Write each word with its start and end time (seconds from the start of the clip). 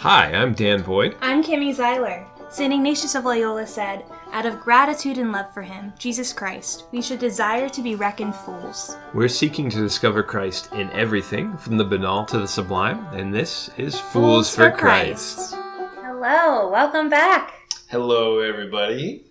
Hi, 0.00 0.32
I'm 0.32 0.54
Dan 0.54 0.80
Boyd. 0.80 1.14
I'm 1.20 1.44
Kimmy 1.44 1.76
Zeiler. 1.76 2.26
St. 2.50 2.72
Ignatius 2.72 3.14
of 3.14 3.26
Loyola 3.26 3.66
said, 3.66 4.06
Out 4.32 4.46
of 4.46 4.58
gratitude 4.58 5.18
and 5.18 5.30
love 5.30 5.52
for 5.52 5.60
him, 5.60 5.92
Jesus 5.98 6.32
Christ, 6.32 6.84
we 6.90 7.02
should 7.02 7.18
desire 7.18 7.68
to 7.68 7.82
be 7.82 7.94
reckoned 7.96 8.34
fools. 8.34 8.96
We're 9.12 9.28
seeking 9.28 9.68
to 9.68 9.76
discover 9.76 10.22
Christ 10.22 10.72
in 10.72 10.88
everything, 10.92 11.54
from 11.58 11.76
the 11.76 11.84
banal 11.84 12.24
to 12.24 12.38
the 12.38 12.48
sublime, 12.48 13.04
and 13.12 13.34
this 13.34 13.68
is 13.76 14.00
Fools, 14.00 14.56
for, 14.56 14.70
Christ. 14.70 15.54
Hello, 16.00 16.70
welcome 16.70 17.10
back. 17.10 17.52
Hello, 17.90 18.38
everybody. 18.38 19.26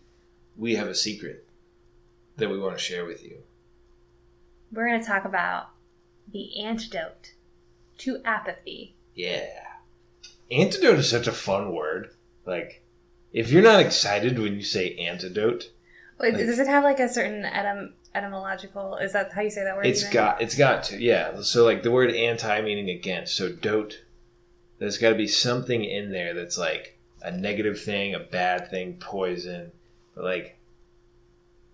We 0.55 0.75
have 0.75 0.87
a 0.87 0.93
secret 0.93 1.49
that 2.37 2.51
we 2.51 2.59
want 2.59 2.77
to 2.77 2.83
share 2.83 3.05
with 3.05 3.23
you. 3.23 3.39
We're 4.71 4.87
going 4.87 5.01
to 5.01 5.07
talk 5.07 5.25
about 5.25 5.69
the 6.31 6.63
antidote 6.63 7.33
to 7.97 8.21
apathy. 8.23 8.93
Yeah. 9.15 9.68
Antidote 10.51 10.99
is 10.99 11.09
such 11.09 11.27
a 11.27 11.31
fun 11.31 11.71
word. 11.73 12.11
Like, 12.45 12.83
if 13.33 13.51
you're 13.51 13.61
not 13.61 13.79
excited 13.79 14.39
when 14.39 14.55
you 14.55 14.63
say 14.63 14.95
antidote, 14.95 15.71
Wait, 16.19 16.33
Like- 16.33 16.45
does 16.45 16.59
it 16.59 16.67
have 16.67 16.83
like 16.83 16.99
a 16.99 17.07
certain 17.07 17.43
etym- 17.43 17.93
etymological? 18.13 18.97
Is 18.97 19.13
that 19.13 19.31
how 19.31 19.41
you 19.41 19.49
say 19.49 19.63
that 19.63 19.75
word? 19.75 19.85
it's 19.85 20.01
even? 20.01 20.13
got 20.13 20.41
it's 20.41 20.55
got 20.55 20.83
to 20.85 21.01
yeah. 21.01 21.41
So 21.41 21.63
like 21.63 21.83
the 21.83 21.91
word 21.91 22.11
anti 22.11 22.61
meaning 22.61 22.89
against. 22.89 23.35
So 23.35 23.49
dote. 23.51 24.01
There's 24.79 24.97
got 24.97 25.09
to 25.09 25.15
be 25.15 25.27
something 25.27 25.83
in 25.83 26.11
there 26.11 26.33
that's 26.33 26.57
like 26.57 26.97
a 27.21 27.31
negative 27.31 27.81
thing, 27.81 28.15
a 28.15 28.19
bad 28.19 28.69
thing, 28.69 28.95
poison. 28.99 29.71
But 30.15 30.23
like, 30.23 30.57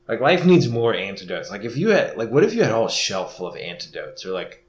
like 0.07 0.19
life 0.19 0.45
needs 0.45 0.67
more 0.67 0.93
antidotes. 0.93 1.49
Like 1.49 1.63
if 1.63 1.77
you 1.77 1.89
had 1.89 2.17
like, 2.17 2.29
what 2.29 2.43
if 2.43 2.53
you 2.53 2.61
had 2.63 2.71
a 2.71 2.75
whole 2.75 2.87
shelf 2.87 3.37
full 3.37 3.47
of 3.47 3.55
antidotes, 3.55 4.25
or 4.25 4.31
like, 4.31 4.63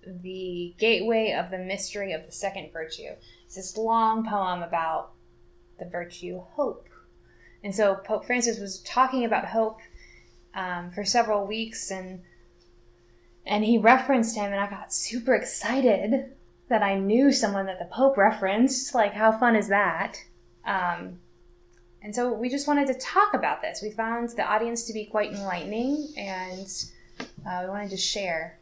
The 0.05 0.73
Gateway 0.77 1.31
of 1.31 1.51
the 1.51 1.59
Mystery 1.59 2.11
of 2.11 2.25
the 2.25 2.31
Second 2.31 2.71
Virtue. 2.73 3.11
It's 3.49 3.55
this 3.55 3.77
long 3.77 4.23
poem 4.23 4.61
about 4.61 5.13
the 5.79 5.85
virtue 5.85 6.39
hope. 6.51 6.87
And 7.63 7.73
so 7.73 7.95
Pope 7.95 8.25
Francis 8.25 8.59
was 8.59 8.79
talking 8.81 9.25
about 9.25 9.45
hope 9.45 9.79
um, 10.53 10.91
for 10.91 11.03
several 11.03 11.47
weeks, 11.47 11.89
and 11.89 12.21
and 13.47 13.65
he 13.65 13.79
referenced 13.79 14.35
him, 14.35 14.53
and 14.53 14.61
I 14.61 14.69
got 14.69 14.93
super 14.93 15.33
excited 15.33 16.31
that 16.67 16.83
I 16.83 16.99
knew 16.99 17.31
someone 17.31 17.65
that 17.65 17.79
the 17.79 17.85
Pope 17.85 18.17
referenced. 18.17 18.93
Like, 18.93 19.13
how 19.13 19.31
fun 19.31 19.55
is 19.55 19.69
that? 19.69 20.23
Um, 20.63 21.17
and 22.03 22.13
so 22.13 22.31
we 22.31 22.49
just 22.49 22.67
wanted 22.67 22.85
to 22.85 22.93
talk 22.93 23.33
about 23.33 23.63
this. 23.63 23.81
We 23.81 23.89
found 23.89 24.29
the 24.29 24.45
audience 24.45 24.83
to 24.83 24.93
be 24.93 25.05
quite 25.05 25.31
enlightening, 25.31 26.09
and 26.15 26.71
uh, 27.47 27.61
we 27.63 27.69
wanted 27.71 27.89
to 27.89 27.97
share 27.97 28.58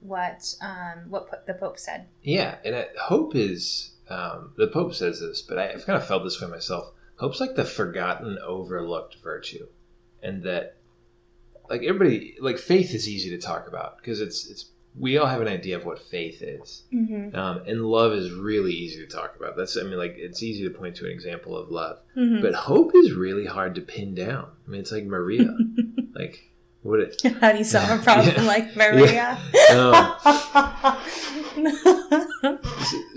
what 0.00 0.54
um, 0.60 1.08
what 1.10 1.28
po- 1.30 1.38
the 1.46 1.54
Pope 1.54 1.78
said. 1.78 2.06
Yeah, 2.22 2.56
and 2.64 2.74
I, 2.76 2.86
hope 3.00 3.34
is 3.34 3.92
um, 4.08 4.52
the 4.56 4.68
Pope 4.68 4.94
says 4.94 5.20
this, 5.20 5.42
but 5.42 5.58
I, 5.58 5.72
I've 5.72 5.86
kind 5.86 5.96
of 6.00 6.06
felt 6.06 6.24
this 6.24 6.40
way 6.40 6.48
myself. 6.48 6.92
Hope's 7.16 7.40
like 7.40 7.54
the 7.56 7.64
forgotten, 7.64 8.38
overlooked 8.44 9.16
virtue, 9.22 9.66
and 10.22 10.42
that 10.44 10.76
like 11.68 11.82
everybody 11.82 12.36
like 12.40 12.58
faith 12.58 12.94
is 12.94 13.08
easy 13.08 13.30
to 13.30 13.38
talk 13.38 13.66
about 13.68 13.96
because 13.98 14.20
it's 14.20 14.48
it's 14.48 14.70
we 14.98 15.18
all 15.18 15.26
have 15.26 15.42
an 15.42 15.48
idea 15.48 15.76
of 15.76 15.84
what 15.84 15.98
faith 15.98 16.40
is, 16.42 16.84
Mm-hmm. 16.92 17.36
um, 17.36 17.62
and 17.66 17.84
love 17.84 18.12
is 18.12 18.32
really 18.32 18.72
easy 18.72 18.98
to 19.04 19.06
talk 19.06 19.34
about. 19.36 19.56
That's 19.56 19.76
I 19.76 19.82
mean 19.82 19.98
like 19.98 20.14
it's 20.16 20.42
easy 20.42 20.64
to 20.64 20.70
point 20.70 20.96
to 20.96 21.06
an 21.06 21.10
example 21.10 21.56
of 21.56 21.70
love, 21.70 21.98
Mm-hmm. 22.16 22.42
but 22.42 22.54
hope 22.54 22.94
is 22.94 23.12
really 23.12 23.46
hard 23.46 23.74
to 23.76 23.80
pin 23.80 24.14
down. 24.14 24.48
I 24.66 24.70
mean 24.70 24.80
it's 24.80 24.92
like 24.92 25.04
Maria, 25.04 25.54
like 26.14 26.50
what 26.86 27.00
it. 27.00 27.20
How 27.40 27.52
do 27.52 27.58
you 27.58 27.64
solve 27.64 27.90
a 28.00 28.02
problem 28.02 28.34
Yeah. 28.36 28.42
like 28.42 28.76
Maria? 28.76 29.38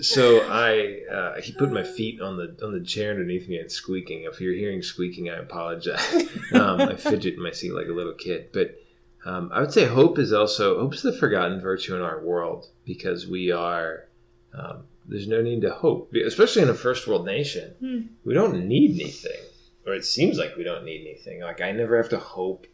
So 0.00 0.40
I 0.50 1.02
uh, 1.10 1.40
he 1.40 1.52
put 1.52 1.70
my 1.72 1.82
feet 1.84 2.20
on 2.20 2.36
the 2.36 2.56
on 2.64 2.72
the 2.72 2.80
chair 2.84 3.10
underneath 3.10 3.48
me 3.48 3.56
and 3.58 3.70
squeaking. 3.70 4.22
If 4.30 4.40
you're 4.40 4.54
hearing 4.54 4.82
squeaking, 4.82 5.28
I 5.30 5.36
apologize. 5.36 6.28
um, 6.52 6.80
I 6.80 6.96
fidget 6.96 7.34
in 7.34 7.42
my 7.42 7.50
seat 7.52 7.72
like 7.72 7.86
a 7.88 7.92
little 7.92 8.14
kid. 8.14 8.48
But 8.52 8.80
um, 9.24 9.50
I 9.52 9.60
would 9.60 9.72
say 9.72 9.86
hope 9.86 10.18
is 10.18 10.32
also 10.32 10.80
hope's 10.80 11.02
the 11.02 11.12
forgotten 11.12 11.60
virtue 11.60 11.94
in 11.94 12.02
our 12.02 12.20
world 12.20 12.66
because 12.84 13.26
we 13.26 13.52
are 13.52 14.06
um, 14.54 14.84
there's 15.06 15.28
no 15.28 15.42
need 15.42 15.60
to 15.62 15.70
hope, 15.70 16.12
especially 16.14 16.62
in 16.62 16.68
a 16.70 16.74
first 16.74 17.06
world 17.06 17.26
nation. 17.26 17.74
Hmm. 17.80 18.00
We 18.24 18.34
don't 18.34 18.66
need 18.66 19.00
anything, 19.00 19.40
or 19.86 19.94
it 19.94 20.04
seems 20.04 20.38
like 20.38 20.56
we 20.56 20.64
don't 20.64 20.84
need 20.84 21.02
anything. 21.02 21.40
Like 21.42 21.60
I 21.60 21.72
never 21.72 21.96
have 21.96 22.08
to 22.10 22.18
hope 22.18 22.66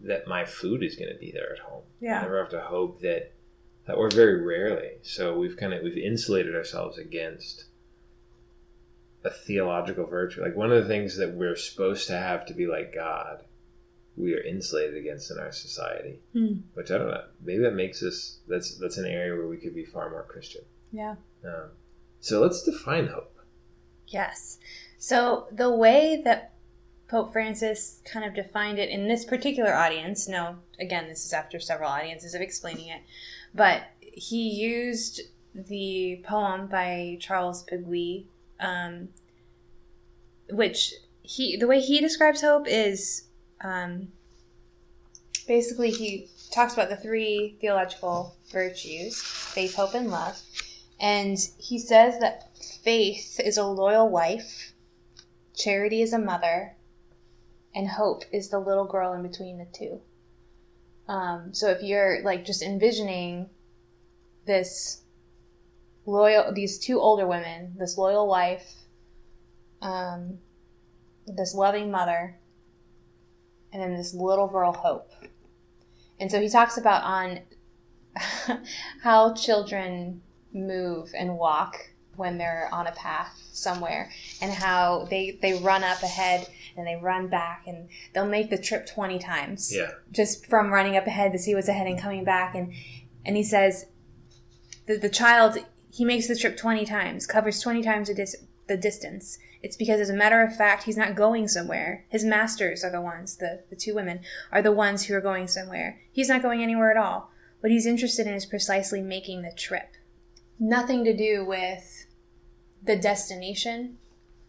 that 0.00 0.26
my 0.26 0.44
food 0.44 0.82
is 0.82 0.96
going 0.96 1.12
to 1.12 1.18
be 1.18 1.32
there 1.32 1.52
at 1.52 1.58
home. 1.58 1.82
I 2.00 2.04
yeah. 2.04 2.20
never 2.22 2.38
have 2.38 2.50
to 2.50 2.60
hope 2.60 3.00
that 3.00 3.32
that 3.86 3.94
or 3.94 4.10
very 4.10 4.44
rarely. 4.44 4.92
So 5.02 5.36
we've 5.36 5.56
kind 5.56 5.72
of 5.72 5.82
we've 5.82 5.96
insulated 5.96 6.54
ourselves 6.54 6.98
against 6.98 7.64
a 9.24 9.30
theological 9.30 10.06
virtue. 10.06 10.42
Like 10.42 10.56
one 10.56 10.70
of 10.70 10.82
the 10.82 10.88
things 10.88 11.16
that 11.16 11.34
we're 11.34 11.56
supposed 11.56 12.06
to 12.08 12.18
have 12.18 12.46
to 12.46 12.54
be 12.54 12.66
like 12.66 12.94
God, 12.94 13.44
we 14.16 14.34
are 14.34 14.42
insulated 14.42 14.96
against 14.96 15.30
in 15.30 15.38
our 15.38 15.52
society. 15.52 16.20
Hmm. 16.32 16.60
Which 16.74 16.90
I 16.90 16.98
don't 16.98 17.08
know. 17.08 17.24
Maybe 17.42 17.62
that 17.62 17.74
makes 17.74 18.02
us 18.02 18.38
that's 18.46 18.76
that's 18.78 18.98
an 18.98 19.06
area 19.06 19.34
where 19.34 19.48
we 19.48 19.56
could 19.56 19.74
be 19.74 19.84
far 19.84 20.10
more 20.10 20.24
Christian. 20.28 20.62
Yeah. 20.92 21.16
Um, 21.44 21.70
so 22.20 22.40
let's 22.40 22.62
define 22.62 23.08
hope. 23.08 23.34
Yes. 24.06 24.58
So 24.98 25.46
the 25.52 25.70
way 25.70 26.22
that 26.24 26.52
Pope 27.08 27.32
Francis 27.32 28.02
kind 28.04 28.24
of 28.24 28.34
defined 28.34 28.78
it 28.78 28.90
in 28.90 29.08
this 29.08 29.24
particular 29.24 29.74
audience, 29.74 30.28
no, 30.28 30.56
again, 30.78 31.08
this 31.08 31.24
is 31.24 31.32
after 31.32 31.58
several 31.58 31.90
audiences 31.90 32.34
of 32.34 32.42
explaining 32.42 32.88
it, 32.88 33.00
but 33.54 33.82
he 34.00 34.50
used 34.50 35.22
the 35.54 36.22
poem 36.24 36.66
by 36.66 37.16
Charles 37.20 37.64
Peguy, 37.64 38.26
um, 38.60 39.08
which 40.50 40.94
he, 41.22 41.56
the 41.56 41.66
way 41.66 41.80
he 41.80 42.00
describes 42.00 42.42
hope 42.42 42.66
is 42.68 43.24
um, 43.62 44.08
basically 45.46 45.90
he 45.90 46.28
talks 46.50 46.74
about 46.74 46.90
the 46.90 46.96
three 46.96 47.56
theological 47.60 48.36
virtues 48.52 49.20
faith, 49.20 49.74
hope, 49.74 49.94
and 49.94 50.10
love. 50.10 50.40
And 51.00 51.38
he 51.58 51.78
says 51.78 52.18
that 52.20 52.56
faith 52.58 53.40
is 53.40 53.56
a 53.56 53.64
loyal 53.64 54.08
wife, 54.08 54.72
charity 55.54 56.02
is 56.02 56.12
a 56.12 56.18
mother, 56.18 56.74
and 57.74 57.88
hope 57.88 58.24
is 58.32 58.48
the 58.48 58.58
little 58.58 58.86
girl 58.86 59.12
in 59.12 59.22
between 59.22 59.58
the 59.58 59.66
two. 59.72 60.00
Um, 61.06 61.52
so 61.52 61.70
if 61.70 61.82
you're 61.82 62.22
like 62.22 62.44
just 62.44 62.62
envisioning 62.62 63.48
this 64.46 65.02
loyal, 66.06 66.52
these 66.52 66.78
two 66.78 67.00
older 67.00 67.26
women, 67.26 67.74
this 67.78 67.96
loyal 67.96 68.26
wife, 68.26 68.74
um, 69.80 70.38
this 71.26 71.54
loving 71.54 71.90
mother, 71.90 72.36
and 73.72 73.82
then 73.82 73.96
this 73.96 74.14
little 74.14 74.48
girl 74.48 74.72
Hope. 74.72 75.12
And 76.20 76.30
so 76.30 76.40
he 76.40 76.48
talks 76.48 76.78
about 76.78 77.04
on 77.04 77.40
how 79.02 79.34
children 79.34 80.22
move 80.52 81.12
and 81.16 81.38
walk 81.38 81.76
when 82.18 82.36
they're 82.36 82.68
on 82.72 82.86
a 82.86 82.92
path 82.92 83.40
somewhere 83.52 84.10
and 84.42 84.52
how 84.52 85.06
they 85.10 85.38
they 85.40 85.54
run 85.54 85.82
up 85.84 86.02
ahead 86.02 86.46
and 86.76 86.86
they 86.86 86.96
run 86.96 87.28
back 87.28 87.64
and 87.66 87.88
they'll 88.12 88.26
make 88.28 88.50
the 88.50 88.58
trip 88.58 88.86
20 88.86 89.18
times. 89.18 89.74
Yeah. 89.74 89.90
just 90.12 90.46
from 90.46 90.70
running 90.72 90.96
up 90.96 91.06
ahead 91.06 91.32
to 91.32 91.38
see 91.38 91.54
what's 91.54 91.68
ahead 91.68 91.86
and 91.86 91.98
coming 92.00 92.24
back 92.24 92.54
and 92.54 92.72
and 93.24 93.36
he 93.36 93.42
says 93.42 93.86
the, 94.86 94.96
the 94.96 95.08
child 95.08 95.58
he 95.90 96.04
makes 96.04 96.28
the 96.28 96.36
trip 96.36 96.56
20 96.56 96.84
times 96.84 97.26
covers 97.26 97.60
20 97.60 97.82
times 97.82 98.08
the, 98.08 98.14
dis- 98.14 98.36
the 98.66 98.76
distance. 98.76 99.38
It's 99.62 99.76
because 99.76 100.00
as 100.00 100.10
a 100.10 100.14
matter 100.14 100.42
of 100.42 100.54
fact 100.54 100.84
he's 100.84 100.96
not 100.96 101.16
going 101.16 101.48
somewhere. 101.48 102.04
His 102.08 102.24
masters 102.24 102.84
are 102.84 102.92
the 102.92 103.00
ones 103.00 103.36
the, 103.36 103.62
the 103.70 103.76
two 103.76 103.94
women 103.94 104.20
are 104.52 104.62
the 104.62 104.72
ones 104.72 105.04
who 105.04 105.14
are 105.14 105.20
going 105.20 105.46
somewhere. 105.48 106.00
He's 106.12 106.28
not 106.28 106.42
going 106.42 106.62
anywhere 106.62 106.90
at 106.90 106.96
all. 106.96 107.30
What 107.60 107.72
he's 107.72 107.86
interested 107.86 108.26
in 108.26 108.34
is 108.34 108.46
precisely 108.46 109.02
making 109.02 109.42
the 109.42 109.52
trip. 109.56 109.94
Nothing 110.60 111.04
to 111.04 111.16
do 111.16 111.44
with 111.44 111.97
the 112.82 112.96
destination 112.96 113.98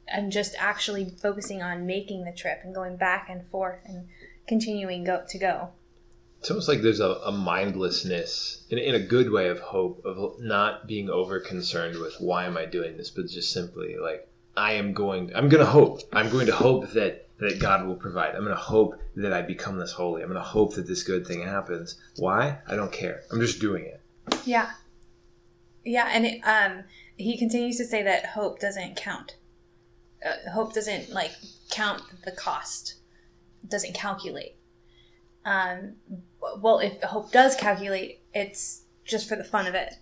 and 0.08 0.32
just 0.32 0.56
actually 0.58 1.10
focusing 1.22 1.62
on 1.62 1.86
making 1.86 2.26
the 2.26 2.32
trip 2.32 2.60
and 2.64 2.74
going 2.74 2.98
back 2.98 3.30
and 3.30 3.46
forth 3.50 3.80
and 3.86 4.08
continuing 4.48 5.04
go 5.04 5.24
to 5.28 5.38
go 5.38 5.70
It's 6.40 6.50
almost 6.50 6.68
like 6.68 6.82
there's 6.82 7.00
a, 7.00 7.20
a 7.26 7.32
mindlessness 7.32 8.64
in, 8.70 8.78
in 8.80 8.96
a 8.96 9.00
good 9.00 9.32
way 9.32 9.50
of 9.50 9.60
hope 9.60 10.04
of 10.06 10.40
not 10.42 10.88
being 10.88 11.10
over 11.10 11.40
concerned 11.40 12.00
with 12.00 12.16
why 12.20 12.46
am 12.46 12.58
I 12.58 12.66
doing 12.66 12.98
this, 12.98 13.12
but 13.12 13.28
just 13.28 13.52
simply 13.52 13.98
like 13.98 14.28
I 14.58 14.74
am 14.74 14.94
going. 14.94 15.32
I'm 15.36 15.48
going 15.50 15.64
to 15.64 15.72
hope. 15.72 16.02
I'm 16.12 16.30
going 16.30 16.48
to 16.48 16.56
hope 16.56 16.92
that 16.92 17.28
that 17.40 17.60
God 17.60 17.88
will 17.88 17.96
provide. 17.96 18.36
I'm 18.36 18.44
going 18.44 18.56
to 18.56 18.62
hope 18.62 19.00
that 19.16 19.32
I 19.32 19.42
become 19.42 19.78
this 19.78 19.94
holy. 19.94 20.22
I'm 20.22 20.28
going 20.28 20.42
to 20.42 20.48
hope 20.48 20.76
that 20.76 20.88
this 20.88 21.04
good 21.04 21.26
thing 21.26 21.42
happens. 21.42 21.96
Why? 22.18 22.58
I 22.68 22.76
don't 22.76 22.92
care. 22.92 23.22
I'm 23.32 23.40
just 23.40 23.62
doing 23.62 23.86
it. 23.86 24.02
Yeah. 24.46 24.72
Yeah, 25.86 26.10
and 26.12 26.26
it, 26.26 26.42
um, 26.42 26.84
he 27.20 27.38
continues 27.38 27.78
to 27.78 27.86
say 27.86 28.02
that 28.04 28.26
hope 28.28 28.60
doesn't 28.60 28.96
count. 28.96 29.36
Uh, 30.26 30.50
hope 30.52 30.74
doesn't 30.74 31.10
like 31.12 31.32
count 31.70 32.02
the 32.26 32.32
cost. 32.32 32.96
Doesn't 33.68 33.94
calculate. 33.94 34.56
Um, 35.46 35.96
well, 36.62 36.80
if 36.80 37.02
hope 37.04 37.32
does 37.32 37.56
calculate, 37.56 38.22
it's 38.34 38.84
just 39.06 39.28
for 39.30 39.36
the 39.36 39.44
fun 39.44 39.68
of 39.68 39.76
it. 39.76 39.96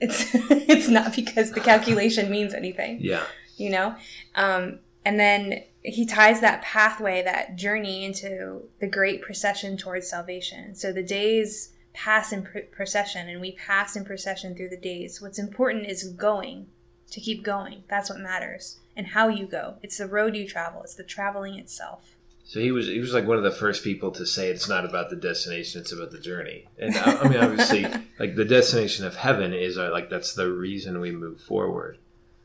It's 0.00 0.26
it's 0.34 0.88
not 0.88 1.14
because 1.14 1.52
the 1.52 1.60
calculation 1.60 2.30
means 2.30 2.52
anything 2.52 2.98
Yeah. 3.00 3.24
you 3.56 3.70
know 3.70 3.96
um, 4.34 4.80
and 5.06 5.18
then 5.18 5.62
he 5.82 6.04
ties 6.04 6.42
that 6.42 6.60
pathway 6.62 7.22
that 7.22 7.56
journey 7.56 8.04
into 8.04 8.68
the 8.78 8.88
great 8.88 9.22
procession 9.22 9.78
towards 9.78 10.06
salvation 10.10 10.74
so 10.74 10.92
the 10.92 11.02
days 11.02 11.72
pass 11.96 12.30
in 12.32 12.46
procession 12.70 13.28
and 13.28 13.40
we 13.40 13.52
pass 13.52 13.96
in 13.96 14.04
procession 14.04 14.54
through 14.54 14.68
the 14.68 14.76
days. 14.76 15.20
What's 15.20 15.38
important 15.38 15.86
is 15.86 16.04
going 16.04 16.66
to 17.10 17.20
keep 17.20 17.42
going. 17.42 17.84
That's 17.88 18.10
what 18.10 18.20
matters. 18.20 18.78
And 18.96 19.08
how 19.08 19.28
you 19.28 19.46
go. 19.46 19.74
It's 19.82 19.98
the 19.98 20.06
road 20.06 20.36
you 20.36 20.46
travel. 20.46 20.82
It's 20.82 20.94
the 20.94 21.04
traveling 21.04 21.58
itself. 21.58 22.14
So 22.44 22.60
he 22.60 22.70
was 22.70 22.86
he 22.86 23.00
was 23.00 23.12
like 23.12 23.26
one 23.26 23.38
of 23.38 23.42
the 23.42 23.50
first 23.50 23.82
people 23.82 24.12
to 24.12 24.24
say 24.24 24.50
it's 24.50 24.68
not 24.68 24.84
about 24.84 25.10
the 25.10 25.16
destination, 25.16 25.80
it's 25.80 25.90
about 25.90 26.12
the 26.12 26.20
journey. 26.20 26.66
And 26.78 26.96
I, 26.96 27.16
I 27.16 27.28
mean, 27.28 27.38
obviously, 27.38 27.84
like 28.20 28.36
the 28.36 28.44
destination 28.44 29.04
of 29.04 29.16
heaven 29.16 29.52
is 29.52 29.76
uh, 29.76 29.90
like 29.90 30.10
that's 30.10 30.34
the 30.34 30.50
reason 30.50 31.00
we 31.00 31.10
move 31.10 31.40
forward. 31.40 31.98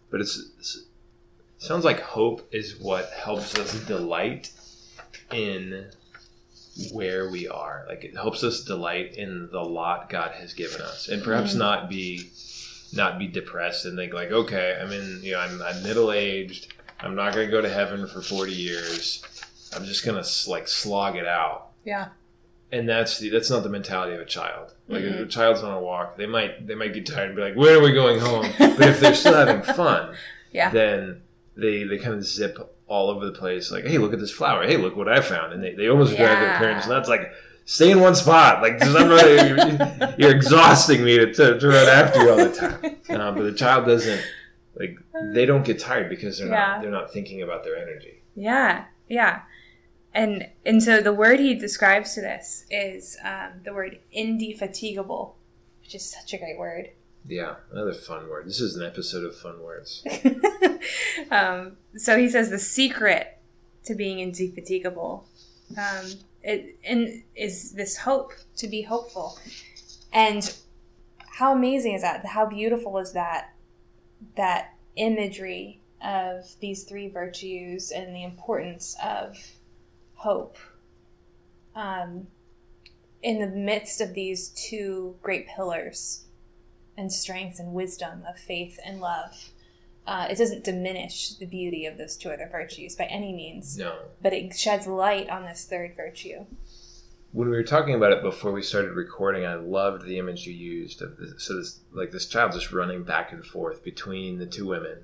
But 0.10 0.22
it's, 0.22 0.44
it's 0.58 0.86
sounds 1.60 1.86
like 1.86 2.00
hope 2.00 2.48
is 2.52 2.80
what 2.80 3.12
helps 3.12 3.58
us 3.60 3.74
delight 3.86 4.52
in 5.32 5.86
where 6.92 7.30
we 7.30 7.48
are. 7.48 7.86
Like 7.88 8.04
it 8.04 8.16
helps 8.16 8.44
us 8.44 8.64
delight 8.64 9.16
in 9.16 9.50
the 9.52 9.62
lot 9.62 10.10
God 10.10 10.32
has 10.32 10.54
given 10.54 10.82
us, 10.82 11.08
and 11.10 11.24
perhaps 11.24 11.54
Mhm. 11.54 11.58
not 11.60 11.90
be 11.90 12.30
not 12.94 13.18
be 13.18 13.28
depressed 13.28 13.86
and 13.86 13.96
think 13.98 14.14
like, 14.14 14.32
okay, 14.32 14.78
I'm 14.82 14.92
in, 14.92 15.22
you 15.24 15.32
know, 15.32 15.40
I'm, 15.40 15.62
I'm 15.62 15.82
middle 15.82 16.12
aged. 16.12 16.74
I'm 17.00 17.16
not 17.16 17.34
going 17.34 17.48
to 17.48 17.52
go 17.52 17.62
to 17.62 17.70
heaven 17.70 18.06
for 18.06 18.22
40 18.22 18.52
years. 18.52 19.24
I'm 19.74 19.86
just 19.86 20.04
going 20.06 20.22
to 20.22 20.50
like 20.50 20.68
slog 20.68 21.16
it 21.16 21.26
out. 21.26 21.70
yeah 21.86 22.10
And 22.70 22.90
that's 22.90 23.18
the, 23.20 23.30
that's 23.30 23.50
not 23.50 23.64
the 23.64 23.70
mentality 23.70 24.14
of 24.14 24.20
a 24.20 24.26
child. 24.26 24.74
Like 24.90 25.04
if 25.04 25.16
Mhm. 25.16 25.24
a 25.24 25.26
child's 25.28 25.64
on 25.64 25.74
a 25.74 25.80
walk, 25.80 26.18
they 26.18 26.26
might 26.26 26.68
they 26.68 26.76
might 26.76 26.94
get 26.94 27.06
tired 27.06 27.28
and 27.28 27.36
be 27.38 27.42
like, 27.42 27.56
"When 27.56 27.74
are 27.74 27.82
we 27.82 27.94
going 27.94 28.20
home?" 28.20 28.46
But 28.60 28.82
if 28.90 29.00
they're 29.00 29.16
still 29.16 29.36
having 29.36 29.62
fun, 29.74 30.14
yeah 30.52 30.70
then 30.72 31.22
they 31.56 31.84
they 31.86 31.98
kind 31.98 32.16
of 32.16 32.26
zip 32.26 32.58
all 32.92 33.10
over 33.10 33.26
the 33.26 33.32
place. 33.32 33.72
Like, 33.72 33.86
"Hey, 33.86 33.98
look 33.98 34.14
at 34.14 34.20
this 34.20 34.32
flower! 34.32 34.68
Hey, 34.68 34.76
look 34.78 34.96
what 34.98 35.08
I 35.08 35.22
found!" 35.22 35.54
And 35.54 35.64
they, 35.64 35.74
they 35.74 35.88
almost 35.88 36.16
grab 36.18 36.38
their 36.40 36.50
Yeah. 36.50 36.58
parents 36.60 36.88
nuts. 36.88 37.08
Like, 37.08 37.32
stay 37.66 37.90
in 37.92 38.00
one 38.02 38.16
spot. 38.16 38.62
Like, 38.62 38.80
just, 38.80 38.96
I'm 38.96 39.08
really, 39.08 39.48
you're, 39.50 40.14
you're 40.18 40.36
exhausting 40.36 41.04
me 41.04 41.18
to, 41.18 41.34
to, 41.34 41.58
to 41.60 41.68
run 41.68 41.88
after 41.88 42.22
you 42.22 42.30
all 42.30 42.38
the 42.38 42.54
time. 42.54 42.96
Uh, 43.10 43.32
but 43.32 43.44
the 43.44 43.54
child 43.54 43.86
doesn't 43.86 44.22
like 44.76 44.98
they 45.34 45.46
don't 45.46 45.64
get 45.66 45.80
tired 45.80 46.10
because 46.10 46.38
they're 46.40 46.48
Yeah. 46.50 46.68
not 46.68 46.82
they're 46.82 46.92
not 46.92 47.12
thinking 47.14 47.42
about 47.42 47.64
their 47.64 47.78
energy. 47.78 48.22
Yeah, 48.36 48.86
yeah. 49.08 49.42
And 50.14 50.48
and 50.66 50.84
so 50.84 51.02
the 51.02 51.14
word 51.14 51.40
he 51.40 51.54
describes 51.56 52.14
to 52.16 52.22
this 52.22 52.66
is 52.70 53.18
um, 53.24 53.62
the 53.64 53.74
word 53.74 54.00
indefatigable, 54.12 55.38
which 55.82 55.96
is 55.96 56.10
such 56.10 56.34
a 56.34 56.38
great 56.38 56.58
word. 56.58 56.90
Yeah, 57.28 57.56
another 57.72 57.94
fun 57.94 58.30
word. 58.30 58.48
This 58.48 58.60
is 58.60 58.76
an 58.76 58.86
episode 58.86 59.24
of 59.24 59.36
fun 59.36 59.62
words. 59.62 60.04
um, 61.32 61.78
so 61.96 62.18
he 62.18 62.30
says 62.30 62.50
the 62.50 62.60
secret 62.60 63.38
to 63.84 63.96
being 63.96 64.20
indefatigable 64.20 65.28
um, 65.78 66.06
it, 66.44 66.78
and 66.84 67.24
is 67.36 67.72
this 67.72 67.98
hope 67.98 68.34
to 68.58 68.68
be 68.68 68.82
hopeful. 68.82 69.38
And 70.14 70.54
how 71.28 71.56
amazing 71.56 71.94
is 71.94 72.02
that? 72.02 72.26
How 72.26 72.46
beautiful 72.46 72.98
is 72.98 73.14
that? 73.14 73.54
That 74.36 74.74
imagery 74.96 75.82
of 76.04 76.46
these 76.60 76.84
three 76.84 77.08
virtues 77.08 77.92
and 77.92 78.16
the 78.16 78.24
importance 78.24 78.96
of 79.04 79.38
hope 80.16 80.58
um, 81.76 82.28
in 83.22 83.40
the 83.40 83.48
midst 83.48 84.02
of 84.02 84.14
these 84.14 84.50
two 84.50 85.16
great 85.22 85.48
pillars 85.48 86.26
and 86.98 87.12
strength 87.12 87.60
and 87.60 87.74
wisdom 87.74 88.24
of 88.30 88.38
faith 88.38 88.80
and 88.86 89.00
love. 89.00 89.50
Uh, 90.08 90.28
it 90.30 90.38
doesn't 90.38 90.64
diminish 90.64 91.36
the 91.36 91.46
beauty 91.46 91.86
of 91.86 91.98
those 91.98 92.18
two 92.18 92.30
other 92.30 92.50
virtues 92.52 92.96
by 92.96 93.06
any 93.06 93.32
means, 93.34 93.78
No. 93.78 93.96
but 94.22 94.34
it 94.34 94.56
sheds 94.58 94.88
light 94.88 95.30
on 95.30 95.44
this 95.46 95.66
third 95.66 95.96
virtue. 95.96 96.46
when 97.34 97.50
we 97.50 97.56
were 97.56 97.64
talking 97.64 97.96
about 97.96 98.12
it 98.12 98.22
before 98.22 98.52
we 98.52 98.62
started 98.62 98.92
recording, 98.92 99.46
I 99.46 99.56
loved 99.56 100.04
the 100.06 100.18
image 100.20 100.46
you 100.46 100.54
used 100.54 101.02
of 101.02 101.16
this, 101.18 101.34
so 101.38 101.56
this 101.56 101.80
like 101.94 102.12
this 102.12 102.26
child 102.26 102.52
just 102.52 102.74
running 102.74 103.04
back 103.04 103.32
and 103.32 103.46
forth 103.46 103.86
between 103.86 104.38
the 104.38 104.46
two 104.46 104.68
women, 104.68 104.98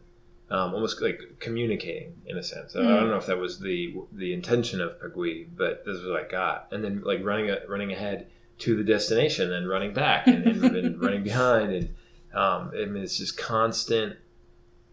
um, 0.50 0.73
almost 0.73 1.01
like 1.01 1.21
communicating 1.39 2.15
in 2.25 2.38
a 2.38 2.43
sense. 2.43 2.75
I 2.75 2.79
Mm. 2.79 3.00
don't 3.00 3.09
know 3.12 3.15
if 3.17 3.27
that 3.27 3.38
was 3.38 3.59
the 3.62 3.95
the 4.12 4.33
intention 4.33 4.81
of 4.81 5.00
Peguy, 5.00 5.47
but 5.55 5.85
this 5.85 6.00
was 6.00 6.05
what 6.07 6.25
I 6.25 6.27
got. 6.27 6.67
And 6.71 6.83
then 6.83 7.01
like 7.01 7.23
running 7.23 7.55
running 7.69 7.93
ahead 7.93 8.27
to 8.59 8.75
the 8.75 8.83
destination, 8.83 9.51
and 9.53 9.67
running 9.69 9.93
back, 9.93 10.27
and, 10.27 10.45
and, 10.45 10.63
and 10.75 11.01
running 11.05 11.23
behind, 11.23 11.71
and 11.71 11.89
um, 12.33 12.71
I 12.75 12.85
mean 12.85 13.03
it's 13.03 13.17
just 13.17 13.37
constant, 13.37 14.17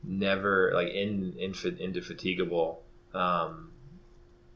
never 0.02 0.72
like 0.74 0.88
in, 0.88 1.32
infi- 1.40 1.78
indefatigable. 1.78 2.82
Um, 3.14 3.70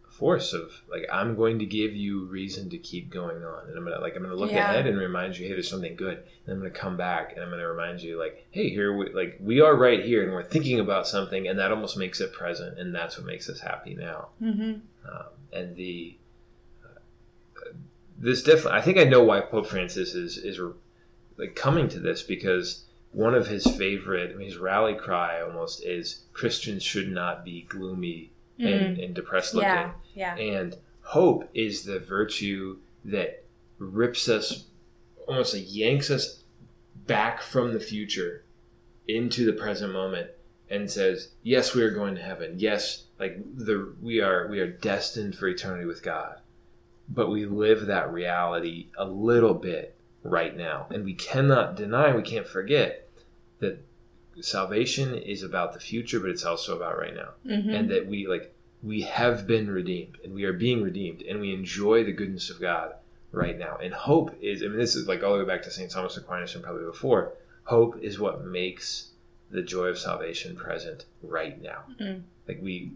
force 0.09 0.53
of 0.53 0.73
like 0.91 1.07
I'm 1.13 1.37
going 1.37 1.61
to 1.61 1.65
give 1.65 1.95
you 1.95 2.25
reason 2.25 2.69
to 2.71 2.79
keep 2.79 3.09
going 3.09 3.45
on, 3.45 3.69
and 3.69 3.79
I'm 3.79 3.85
gonna 3.85 4.01
like 4.01 4.17
I'm 4.17 4.23
gonna 4.23 4.35
look 4.35 4.51
Yeah. 4.51 4.69
ahead 4.71 4.87
and 4.89 4.99
remind 4.99 5.39
you, 5.39 5.47
hey, 5.47 5.53
there's 5.53 5.71
something 5.71 5.95
good, 5.95 6.19
and 6.45 6.55
I'm 6.55 6.59
gonna 6.59 6.71
come 6.71 6.97
back 6.97 7.33
and 7.35 7.43
I'm 7.43 7.51
gonna 7.51 7.69
remind 7.69 8.01
you, 8.03 8.19
like, 8.19 8.45
hey, 8.51 8.69
here 8.69 8.97
we 8.97 9.13
like 9.13 9.37
we 9.41 9.61
are 9.61 9.77
right 9.77 10.05
here, 10.05 10.25
and 10.25 10.33
we're 10.33 10.43
thinking 10.43 10.81
about 10.81 11.07
something, 11.07 11.47
and 11.47 11.59
that 11.61 11.71
almost 11.71 11.97
makes 11.97 12.21
it 12.21 12.33
present, 12.33 12.79
and 12.81 12.93
that's 12.95 13.17
what 13.17 13.27
makes 13.27 13.49
us 13.49 13.61
happy 13.61 13.95
now. 13.95 14.29
Mm-hmm. 14.43 14.71
Um, 15.09 15.27
and 15.53 15.77
the 15.77 16.17
this 18.19 18.43
definitely, 18.43 18.79
I 18.79 18.83
think 18.83 18.99
I 18.99 19.05
know 19.05 19.23
why 19.23 19.41
Pope 19.41 19.67
Francis 19.67 20.15
is 20.15 20.39
is 20.39 20.61
like 21.37 21.55
coming 21.55 21.89
to 21.89 22.01
this 22.01 22.23
because 22.23 22.85
one 23.13 23.35
of 23.35 23.47
his 23.47 23.65
favorite, 23.65 24.39
his 24.41 24.59
rally 24.59 24.95
cry 24.95 25.41
almost 25.41 25.85
is 25.85 26.25
Christians 26.33 26.83
should 26.83 27.09
not 27.09 27.45
be 27.45 27.63
gloomy 27.63 28.33
and, 28.59 28.99
and 28.99 29.15
depressed 29.15 29.55
looking. 29.55 29.71
Mm. 29.71 29.93
Yeah, 30.15 30.37
yeah. 30.37 30.59
And 30.59 30.77
hope 31.03 31.49
is 31.55 31.85
the 31.85 32.01
virtue 32.01 32.79
that 33.05 33.45
rips 33.79 34.29
us, 34.29 34.65
almost 35.27 35.55
like 35.55 35.65
yanks 35.67 36.11
us 36.11 36.43
back 37.07 37.41
from 37.41 37.73
the 37.73 37.81
future 37.81 38.45
into 39.07 39.47
the 39.47 39.53
present 39.53 39.93
moment 39.93 40.31
and 40.71 40.91
says, 40.91 41.31
"Yes, 41.43 41.75
we 41.75 41.83
are 41.83 41.91
going 41.91 42.17
to 42.17 42.23
heaven. 42.23 42.55
Yes, 42.59 43.05
like 43.19 43.39
the 43.57 43.95
we 44.03 44.21
are 44.21 44.49
we 44.49 44.59
are 44.61 44.71
destined 44.71 45.37
for 45.37 45.49
eternity 45.49 45.87
with 45.87 46.03
God." 46.03 46.41
But 47.09 47.31
we 47.31 47.47
live 47.47 47.87
that 47.87 48.13
reality 48.13 48.89
a 48.99 49.05
little 49.05 49.55
bit 49.55 49.97
right 50.23 50.57
now, 50.57 50.87
and 50.91 51.05
we 51.05 51.15
cannot 51.15 51.77
deny, 51.77 52.15
we 52.15 52.23
can't 52.23 52.47
forget 52.47 53.09
that 53.61 53.83
salvation 54.41 55.15
is 55.15 55.43
about 55.43 55.73
the 55.73 55.81
future, 55.81 56.21
but 56.21 56.31
it's 56.31 56.45
also 56.45 56.77
about 56.77 56.99
right 56.99 57.15
now 57.15 57.31
Mm-hmm. 57.47 57.71
and 57.71 57.91
that 57.91 58.07
we 58.07 58.27
like 58.27 58.55
we 58.83 59.03
have 59.03 59.47
been 59.47 59.69
redeemed 59.71 60.19
and 60.23 60.33
we 60.33 60.45
are 60.45 60.53
being 60.53 60.83
redeemed 60.83 61.23
and 61.23 61.41
we 61.41 61.53
enjoy 61.53 62.05
the 62.05 62.13
goodness 62.13 62.49
of 62.51 62.61
God 62.61 62.95
right 63.33 63.59
now. 63.59 63.77
And 63.83 63.93
hope 63.93 64.37
is, 64.41 64.63
I 64.63 64.67
mean, 64.67 64.79
this 64.79 64.95
is 64.95 65.09
like 65.09 65.25
all 65.25 65.33
the 65.33 65.41
way 65.41 65.49
back 65.49 65.63
to 65.65 65.71
St. 65.71 65.91
Thomas 65.91 66.17
Aquinas 66.17 66.55
and 66.55 66.63
probably 66.63 66.85
before. 66.85 67.33
Hope 67.65 67.99
is 68.01 68.21
what 68.21 68.45
makes 68.45 69.11
the 69.51 69.63
joy 69.63 69.87
of 69.87 69.99
salvation 69.99 70.55
present 70.55 71.07
right 71.23 71.61
now. 71.61 71.83
Mm. 72.01 72.23
Like 72.47 72.61
we, 72.63 72.93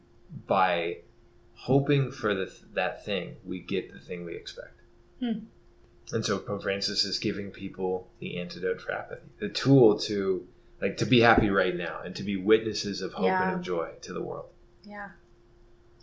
by 0.47 0.99
hoping 1.63 2.11
for 2.11 2.35
the, 2.35 2.53
that 2.75 3.05
thing, 3.05 3.37
we 3.45 3.61
get 3.61 3.93
the 3.93 3.99
thing 4.01 4.25
we 4.25 4.35
expect. 4.35 4.81
Hmm. 5.21 5.45
And 6.13 6.25
so 6.25 6.39
Pope 6.39 6.63
Francis 6.63 7.05
is 7.05 7.19
giving 7.21 7.51
people 7.53 8.09
the 8.19 8.39
antidote 8.39 8.81
for 8.81 8.93
apathy, 8.93 9.23
the 9.39 9.49
tool 9.49 9.99
to 10.01 10.47
like 10.81 10.97
to 10.97 11.07
be 11.07 11.21
happy 11.21 11.49
right 11.49 11.77
now 11.77 12.01
and 12.05 12.17
to 12.17 12.25
be 12.25 12.37
witnesses 12.37 13.01
of 13.01 13.13
hope 13.13 13.27
Yeah. 13.27 13.45
and 13.51 13.55
of 13.61 13.63
joy 13.63 13.93
to 14.03 14.13
the 14.13 14.21
world. 14.21 14.47
Yeah. 14.83 15.11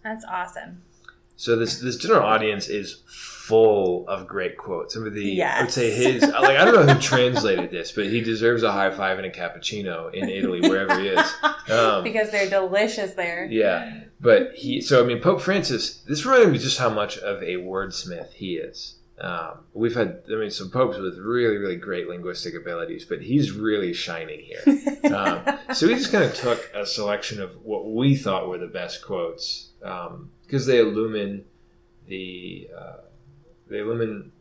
That's 0.02 0.24
awesome. 0.24 0.82
So 1.40 1.56
this 1.56 1.80
this 1.80 1.96
general 1.96 2.24
audience 2.24 2.68
is 2.68 3.02
full 3.06 4.06
of 4.10 4.28
great 4.28 4.58
quotes. 4.58 4.94
Some 4.94 5.08
of 5.08 5.14
the 5.14 5.42
I 5.42 5.62
would 5.62 5.72
say 5.72 5.90
his 5.90 6.22
like 6.22 6.58
I 6.58 6.66
don't 6.66 6.86
know 6.86 6.94
who 6.94 7.00
translated 7.00 7.72
this, 7.72 7.94
but 7.94 8.08
he 8.08 8.20
deserves 8.20 8.62
a 8.62 8.74
high 8.74 8.92
five 8.92 9.18
and 9.20 9.26
a 9.26 9.32
cappuccino 9.32 10.14
in 10.14 10.28
Italy 10.28 10.60
wherever 10.60 11.00
he 11.00 11.08
is. 11.08 11.34
Um, 11.70 12.04
because 12.04 12.32
they're 12.32 12.50
delicious 12.50 13.14
there. 13.14 13.46
Yeah, 13.46 14.02
but 14.20 14.56
he. 14.56 14.82
So 14.82 15.04
I 15.04 15.06
mean, 15.06 15.22
Pope 15.22 15.40
Francis. 15.40 16.00
This 16.00 16.26
reminded 16.26 16.52
me 16.52 16.58
just 16.58 16.80
how 16.80 16.90
much 16.90 17.20
of 17.20 17.44
a 17.44 17.58
wordsmith 17.58 18.34
he 18.34 18.56
is. 18.56 18.96
Um, 19.22 19.60
we've 19.74 19.94
had, 19.94 20.24
I 20.32 20.36
mean, 20.36 20.50
some 20.50 20.72
popes 20.72 20.98
with 20.98 21.20
really, 21.20 21.58
really 21.58 21.76
great 21.76 22.08
linguistic 22.08 22.56
abilities, 22.56 23.06
but 23.06 23.22
he's 23.22 23.52
really 23.52 23.94
shining 23.94 24.40
here. 24.40 24.82
Um, 25.10 25.42
so 25.74 25.88
we 25.88 25.96
just 25.96 26.12
kind 26.12 26.24
of 26.24 26.36
took 26.36 26.70
a 26.74 26.86
selection 26.86 27.42
of 27.42 27.64
what 27.64 27.90
we 27.92 28.16
thought 28.16 28.48
were 28.48 28.60
the 28.60 28.68
best 28.68 29.04
quotes 29.04 29.70
because 30.50 30.66
they 30.66 30.80
illumine 30.80 31.46
the 32.08 32.70
uh, 32.76 32.98
they 33.70 33.80
illumine 33.80 34.32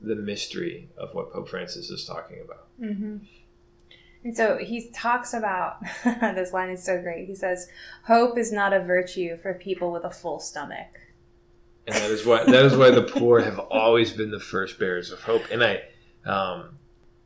the 0.00 0.16
mystery 0.16 0.88
of 0.96 1.12
what 1.14 1.32
Pope 1.32 1.48
Francis 1.48 1.90
is 1.90 2.04
talking 2.04 2.38
about. 2.42 2.68
hmm 2.78 3.18
And 4.24 4.34
so 4.34 4.56
he 4.56 4.90
talks 4.90 5.34
about 5.34 5.76
this 6.04 6.52
line 6.52 6.70
is 6.70 6.82
so 6.82 7.02
great. 7.02 7.26
He 7.26 7.34
says, 7.34 7.68
"Hope 8.04 8.38
is 8.38 8.50
not 8.50 8.72
a 8.72 8.80
virtue 8.80 9.36
for 9.36 9.54
people 9.54 9.92
with 9.92 10.04
a 10.04 10.10
full 10.10 10.40
stomach." 10.40 10.88
and 11.88 11.96
that 11.96 12.10
is 12.10 12.26
why 12.26 12.44
that 12.44 12.64
is 12.64 12.76
why 12.76 12.90
the 12.90 13.02
poor 13.02 13.40
have 13.40 13.58
always 13.58 14.12
been 14.12 14.30
the 14.30 14.40
first 14.40 14.78
bearers 14.78 15.10
of 15.10 15.22
hope. 15.22 15.42
And 15.50 15.64
I, 15.64 15.82
um, 16.26 16.78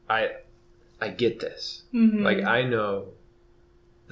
I, 0.08 0.30
I 1.00 1.08
get 1.08 1.40
this. 1.40 1.82
Mm-hmm. 1.92 2.22
Like 2.22 2.44
I 2.44 2.62
know, 2.62 3.08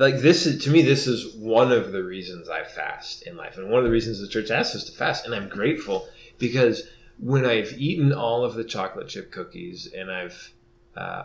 like 0.01 0.21
this 0.21 0.47
is 0.47 0.65
to 0.65 0.71
me 0.71 0.81
this 0.81 1.07
is 1.07 1.35
one 1.37 1.71
of 1.71 1.93
the 1.93 2.03
reasons 2.03 2.49
I 2.49 2.65
fast 2.65 3.23
in 3.27 3.37
life, 3.37 3.59
and 3.59 3.69
one 3.69 3.81
of 3.81 3.85
the 3.85 3.91
reasons 3.91 4.19
the 4.19 4.29
church 4.29 4.51
asks 4.51 4.75
us 4.75 4.85
to 4.85 4.93
fast. 4.93 5.27
And 5.27 5.35
I'm 5.35 5.49
grateful 5.49 6.09
because 6.39 6.89
when 7.19 7.45
I've 7.45 7.75
eaten 7.79 8.11
all 8.11 8.43
of 8.43 8.55
the 8.55 8.65
chocolate 8.65 9.09
chip 9.09 9.31
cookies 9.31 9.93
and 9.95 10.11
I've, 10.11 10.55
uh, 10.97 11.25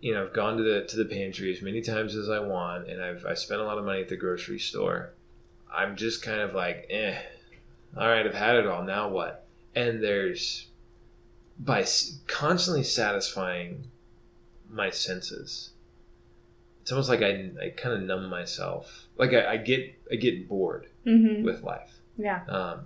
you 0.00 0.12
know, 0.12 0.24
I've 0.24 0.32
gone 0.32 0.56
to 0.56 0.64
the 0.64 0.84
to 0.86 0.96
the 0.96 1.04
pantry 1.04 1.54
as 1.54 1.62
many 1.62 1.80
times 1.80 2.16
as 2.16 2.28
I 2.28 2.40
want, 2.40 2.88
and 2.88 3.00
I've 3.00 3.24
I 3.24 3.34
spent 3.34 3.60
a 3.60 3.64
lot 3.64 3.78
of 3.78 3.84
money 3.84 4.00
at 4.00 4.08
the 4.08 4.16
grocery 4.16 4.58
store. 4.58 5.12
I'm 5.72 5.94
just 5.94 6.22
kind 6.22 6.40
of 6.40 6.54
like, 6.54 6.88
eh, 6.90 7.16
all 7.96 8.08
right, 8.08 8.26
I've 8.26 8.34
had 8.34 8.56
it 8.56 8.66
all. 8.66 8.82
Now 8.82 9.10
what? 9.10 9.46
And 9.76 10.02
there's 10.02 10.66
by 11.56 11.86
constantly 12.26 12.82
satisfying 12.82 13.84
my 14.68 14.90
senses. 14.90 15.71
It's 16.82 16.92
almost 16.92 17.08
like 17.08 17.22
I, 17.22 17.50
I 17.62 17.68
kind 17.70 17.94
of 17.96 18.02
numb 18.02 18.28
myself. 18.28 19.06
Like 19.16 19.32
I, 19.32 19.52
I 19.52 19.56
get 19.56 19.94
I 20.10 20.16
get 20.16 20.48
bored 20.48 20.88
Mm-hmm. 21.06 21.42
with 21.42 21.62
life 21.64 21.92
Yeah. 22.16 22.76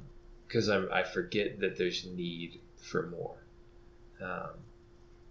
because 0.47 0.69
I'm 0.71 0.89
I 0.93 1.03
forget 1.03 1.61
that 1.61 1.77
there's 1.77 2.07
need 2.07 2.61
for 2.81 3.09
more. 3.09 3.37
Um, 4.23 4.51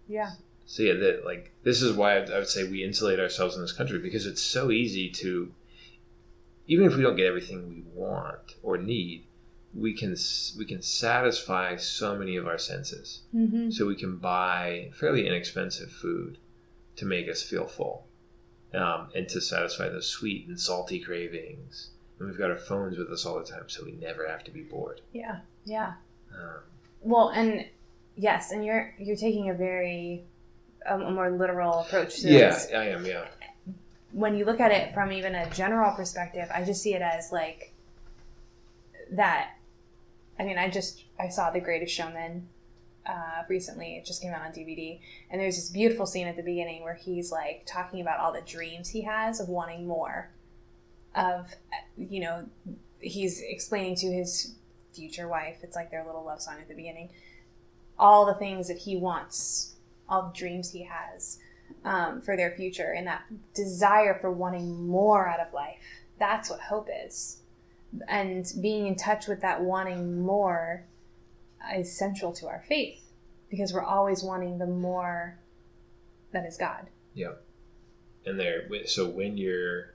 Yeah. 0.08 0.32
so 0.66 0.84
yeah, 0.84 0.94
that 0.94 1.26
like 1.26 1.52
this 1.64 1.82
is 1.82 1.94
why 1.96 2.18
I, 2.18 2.22
I 2.36 2.38
would 2.40 2.48
say 2.48 2.68
we 2.68 2.84
insulate 2.84 3.20
ourselves 3.20 3.56
in 3.56 3.62
this 3.62 3.72
country 3.74 4.00
because 4.00 4.26
it's 4.28 4.42
so 4.42 4.70
easy 4.72 5.10
to, 5.12 5.52
even 6.68 6.86
if 6.86 6.96
we 6.96 7.02
don't 7.02 7.16
get 7.16 7.26
everything 7.28 7.68
we 7.70 7.84
want 7.94 8.56
or 8.64 8.78
need, 8.78 9.26
we 9.74 9.94
can 9.94 10.16
we 10.58 10.66
can 10.66 10.82
satisfy 10.82 11.76
so 11.76 12.16
many 12.18 12.36
of 12.38 12.48
our 12.48 12.58
senses. 12.58 13.22
Mm-hmm. 13.34 13.72
So 13.72 13.86
we 13.88 13.96
can 13.96 14.18
buy 14.18 14.90
fairly 14.94 15.28
inexpensive 15.28 15.92
food 15.92 16.38
to 16.98 17.06
make 17.06 17.28
us 17.30 17.42
feel 17.44 17.66
full, 17.66 18.06
um, 18.76 19.10
and 19.16 19.28
to 19.30 19.42
satisfy 19.42 19.90
those 19.90 20.08
sweet 20.08 20.48
and 20.48 20.60
salty 20.60 21.00
cravings. 21.00 21.90
And 22.20 22.28
we've 22.28 22.38
got 22.38 22.50
our 22.50 22.58
phones 22.58 22.98
with 22.98 23.10
us 23.10 23.26
all 23.26 23.38
the 23.40 23.46
time, 23.46 23.68
so 23.68 23.84
we 23.84 23.92
never 23.94 24.28
have 24.28 24.44
to 24.46 24.52
be 24.52 24.62
bored. 24.62 25.02
Yeah. 25.14 25.40
Yeah. 25.66 25.94
Um, 26.34 26.60
Well, 27.02 27.30
and 27.30 27.66
yes, 28.16 28.52
and 28.52 28.64
you're 28.64 28.94
you're 28.98 29.16
taking 29.16 29.50
a 29.50 29.54
very 29.54 30.24
um, 30.86 31.02
a 31.02 31.12
more 31.12 31.32
literal 31.32 31.80
approach 31.80 32.22
to 32.22 32.30
yeah, 32.30 32.50
this. 32.50 32.68
I 32.74 32.88
am. 32.88 33.06
Yeah. 33.06 33.28
When 34.12 34.36
you 34.36 34.46
look 34.46 34.60
at 34.60 34.72
it 34.72 34.94
from 34.94 35.12
even 35.12 35.36
a 35.36 35.50
general 35.50 35.94
perspective, 35.94 36.50
I 36.54 36.64
just 36.64 36.82
see 36.82 36.94
it 36.94 37.02
as 37.02 37.32
like 37.32 37.74
that. 39.12 39.52
I 40.40 40.44
mean, 40.44 40.58
I 40.58 40.70
just 40.70 41.04
I 41.20 41.30
saw 41.30 41.52
The 41.52 41.60
Greatest 41.60 41.94
Showman 41.94 42.48
uh, 43.06 43.44
recently. 43.48 43.96
It 43.96 44.06
just 44.06 44.22
came 44.22 44.34
out 44.34 44.42
on 44.42 44.52
DVD, 44.52 45.00
and 45.30 45.40
there's 45.40 45.56
this 45.56 45.70
beautiful 45.70 46.06
scene 46.06 46.28
at 46.28 46.36
the 46.36 46.44
beginning 46.44 46.84
where 46.84 46.96
he's 46.96 47.32
like 47.32 47.64
talking 47.66 48.02
about 48.02 48.20
all 48.20 48.34
the 48.34 48.42
dreams 48.42 48.90
he 48.90 49.02
has 49.02 49.40
of 49.40 49.50
wanting 49.50 49.88
more. 49.88 50.32
Of 51.14 51.54
you 51.98 52.20
know, 52.22 52.46
he's 53.00 53.42
explaining 53.42 53.96
to 53.98 54.08
his 54.08 54.56
future 54.94 55.28
wife. 55.28 55.58
It's 55.62 55.76
like 55.76 55.92
their 55.92 56.06
little 56.06 56.26
love 56.26 56.42
song 56.42 56.56
at 56.60 56.68
the 56.68 56.76
beginning. 56.76 57.10
All 57.98 58.26
the 58.26 58.34
things 58.34 58.68
that 58.68 58.80
he 58.80 58.98
wants, 58.98 59.76
all 60.10 60.24
the 60.24 60.38
dreams 60.38 60.72
he 60.72 60.84
has 60.84 61.40
um, 61.84 62.22
for 62.22 62.36
their 62.36 62.52
future, 62.52 62.92
and 62.92 63.08
that 63.08 63.24
desire 63.54 64.18
for 64.20 64.32
wanting 64.32 64.88
more 64.88 65.28
out 65.28 65.40
of 65.40 65.54
life. 65.54 65.80
That's 66.20 66.50
what 66.50 66.60
hope 66.60 66.90
is. 67.06 67.42
And 68.08 68.52
being 68.62 68.88
in 68.88 68.96
touch 68.96 69.28
with 69.28 69.42
that 69.42 69.62
wanting 69.62 70.22
more 70.22 70.86
is 71.76 71.98
central 71.98 72.32
to 72.34 72.48
our 72.48 72.64
faith 72.68 73.02
because 73.50 73.74
we're 73.74 73.84
always 73.84 74.24
wanting 74.24 74.58
the 74.58 74.66
more 74.66 75.40
that 76.32 76.46
is 76.46 76.58
God. 76.58 76.88
Yeah. 77.14 77.34
And 78.26 78.40
there 78.40 78.68
so 78.86 79.08
when 79.08 79.38
you're 79.38 79.94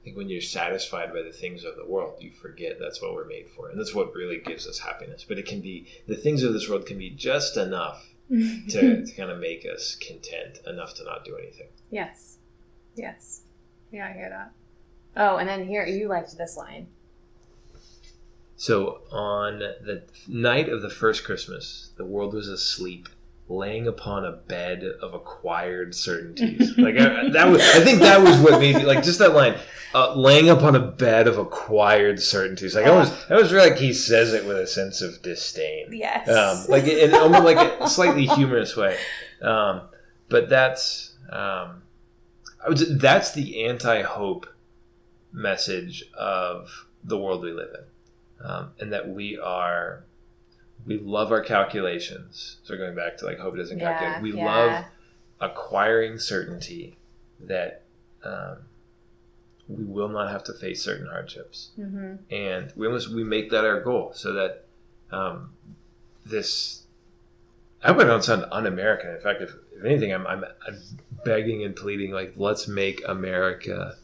I 0.00 0.04
think 0.04 0.16
when 0.16 0.28
you're 0.28 0.40
satisfied 0.40 1.12
by 1.12 1.22
the 1.22 1.32
things 1.32 1.64
of 1.64 1.76
the 1.76 1.86
world 1.86 2.16
you 2.20 2.30
forget 2.30 2.78
that's 2.78 3.02
what 3.02 3.14
we're 3.14 3.26
made 3.26 3.48
for 3.50 3.68
and 3.68 3.78
that's 3.78 3.94
what 3.94 4.14
really 4.14 4.38
gives 4.38 4.66
us 4.66 4.78
happiness 4.78 5.24
but 5.26 5.38
it 5.38 5.46
can 5.46 5.60
be 5.60 5.88
the 6.06 6.14
things 6.14 6.42
of 6.42 6.52
this 6.52 6.68
world 6.68 6.86
can 6.86 6.98
be 6.98 7.10
just 7.10 7.56
enough 7.56 8.06
to, 8.28 9.04
to 9.04 9.12
kind 9.16 9.30
of 9.30 9.38
make 9.38 9.66
us 9.66 9.96
content 9.96 10.58
enough 10.66 10.94
to 10.94 11.04
not 11.04 11.24
do 11.24 11.36
anything 11.36 11.68
yes. 11.90 12.38
Yes. 12.96 13.42
Yeah, 13.90 14.08
I 14.08 14.12
hear 14.12 14.28
that. 14.28 14.52
Oh, 15.16 15.36
and 15.36 15.48
then 15.48 15.66
here, 15.66 15.86
you 15.86 16.08
liked 16.08 16.36
this 16.36 16.56
line. 16.56 16.88
So 18.56 19.00
on 19.10 19.58
the 19.58 20.02
night 20.28 20.68
of 20.68 20.80
the 20.82 20.90
first 20.90 21.24
christmas 21.24 21.90
the 21.96 22.04
world 22.04 22.32
was 22.34 22.48
asleep 22.48 23.08
laying 23.48 23.86
upon 23.86 24.24
a 24.24 24.32
bed 24.32 24.82
of 25.02 25.12
acquired 25.12 25.94
certainties 25.94 26.72
like 26.78 26.96
I, 26.96 27.28
that 27.30 27.48
was 27.48 27.60
i 27.60 27.80
think 27.80 28.00
that 28.00 28.22
was 28.22 28.38
what 28.38 28.58
made 28.60 28.76
me 28.76 28.84
like 28.84 29.02
just 29.02 29.18
that 29.18 29.34
line 29.34 29.56
uh, 29.94 30.14
laying 30.14 30.48
upon 30.50 30.74
a 30.74 30.80
bed 30.80 31.28
of 31.28 31.36
acquired 31.38 32.20
certainties 32.20 32.74
like 32.74 32.86
i 32.86 32.90
was 32.90 33.10
i 33.30 33.34
was 33.34 33.52
really 33.52 33.70
like 33.70 33.78
he 33.78 33.92
says 33.92 34.32
it 34.32 34.44
with 34.46 34.56
a 34.56 34.66
sense 34.66 35.02
of 35.02 35.20
disdain 35.22 35.88
Yes. 35.92 36.28
um, 36.28 36.64
like 36.70 36.84
in 36.84 37.14
almost 37.14 37.44
like 37.44 37.58
a 37.80 37.88
slightly 37.88 38.26
humorous 38.26 38.76
way. 38.76 38.96
Um, 39.42 39.82
but 40.30 40.48
that's 40.48 41.14
um, 41.30 41.82
I 42.64 42.68
would 42.70 42.78
that's 42.98 43.32
the 43.32 43.66
anti-hope 43.66 44.46
message 45.32 46.04
of 46.16 46.86
the 47.04 47.18
world 47.18 47.42
we 47.42 47.52
live 47.52 47.68
in, 47.74 47.84
um, 48.42 48.70
and 48.80 48.92
that 48.92 49.08
we 49.08 49.38
are 49.38 50.04
we 50.86 50.98
love 50.98 51.32
our 51.32 51.40
calculations. 51.40 52.56
So 52.64 52.76
going 52.76 52.94
back 52.94 53.16
to 53.18 53.24
like 53.26 53.38
hope 53.38 53.54
it 53.54 53.58
doesn't 53.58 53.78
yeah, 53.78 53.98
calculate. 53.98 54.22
We 54.22 54.38
yeah. 54.38 54.44
love 54.44 54.84
acquiring 55.40 56.18
certainty 56.18 56.96
that 57.40 57.82
um, 58.24 58.56
we 59.68 59.84
will 59.84 60.08
not 60.08 60.30
have 60.30 60.44
to 60.44 60.52
face 60.54 60.82
certain 60.82 61.06
hardships 61.06 61.70
Mhm. 61.78 62.18
and 62.30 62.72
we 62.76 62.86
almost 62.86 63.08
we 63.10 63.24
make 63.24 63.50
that 63.50 63.64
our 63.64 63.80
goal 63.80 64.12
so 64.14 64.32
that 64.32 64.64
um, 65.10 65.50
this 66.24 66.82
I 67.82 67.88
hope 67.88 67.98
I 68.00 68.04
don't 68.04 68.24
sound 68.24 68.46
un-American. 68.50 69.10
In 69.10 69.20
fact, 69.20 69.42
if, 69.42 69.54
if 69.76 69.84
anything, 69.84 70.12
I'm, 70.14 70.26
I'm 70.26 70.42
I'm 70.66 70.78
begging 71.24 71.64
and 71.64 71.76
pleading 71.76 72.12
like 72.12 72.32
let's 72.36 72.66
make 72.66 73.02
America 73.06 73.96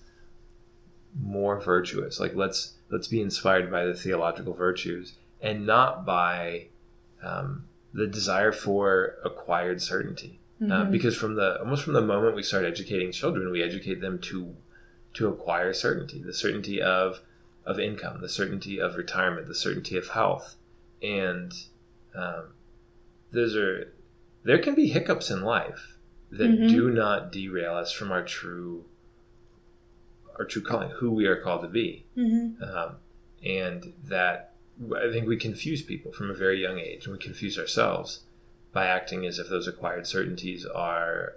more 1.19 1.61
virtuous. 1.61 2.21
Like 2.21 2.35
let's 2.35 2.75
let's 2.90 3.09
be 3.09 3.21
inspired 3.21 3.71
by 3.71 3.85
the 3.85 3.95
theological 3.95 4.52
virtues 4.52 5.14
and 5.40 5.67
not 5.67 6.05
by 6.05 6.67
um, 7.23 7.64
the 7.93 8.07
desire 8.07 8.52
for 8.52 9.17
acquired 9.25 9.81
certainty. 9.83 10.38
Uh, 10.62 10.85
Mhm. 10.85 10.90
because 10.90 11.17
from 11.17 11.37
the 11.37 11.59
almost 11.61 11.83
from 11.85 11.95
the 11.95 12.02
moment 12.02 12.37
we 12.37 12.43
start 12.43 12.64
educating 12.67 13.11
children, 13.12 13.50
we 13.50 13.62
educate 13.62 14.00
them 14.02 14.19
to 14.19 14.55
to 15.14 15.26
acquire 15.29 15.73
certainty, 15.73 16.23
the 16.23 16.35
certainty 16.35 16.83
of 16.83 17.21
of 17.64 17.79
income, 17.81 18.21
the 18.21 18.29
certainty 18.29 18.79
of 18.81 18.97
retirement, 18.97 19.47
the 19.49 19.55
certainty 19.55 19.97
of 19.97 20.09
health, 20.09 20.57
and 21.02 21.52
um, 22.14 22.52
those 23.33 23.57
are 23.57 23.93
there 24.45 24.59
can 24.59 24.75
be 24.75 24.88
hiccups 24.88 25.31
in 25.31 25.40
life 25.43 25.97
that 26.31 26.50
Mhm. 26.50 26.69
do 26.69 26.90
not 26.90 27.33
derail 27.33 27.75
us 27.75 27.90
from 27.93 28.12
our 28.12 28.23
true 28.25 28.85
our 30.40 30.47
true 30.47 30.62
calling, 30.62 30.90
who 30.90 31.11
we 31.12 31.26
are 31.26 31.37
called 31.37 31.62
to 31.62 31.68
be, 31.68 32.04
Mm-hmm. 32.16 32.64
um, 32.64 32.97
and 33.44 33.92
that 34.09 34.54
I 34.97 35.12
think 35.12 35.28
we 35.28 35.37
confuse 35.37 35.82
people 35.82 36.11
from 36.12 36.30
a 36.30 36.35
very 36.35 36.61
young 36.61 36.78
age, 36.78 37.04
and 37.04 37.12
we 37.12 37.18
confuse 37.18 37.59
ourselves 37.59 38.20
by 38.73 38.87
acting 38.87 39.26
as 39.26 39.38
if 39.38 39.49
those 39.49 39.68
acquired 39.68 40.06
certainties 40.06 40.64
are 40.66 41.35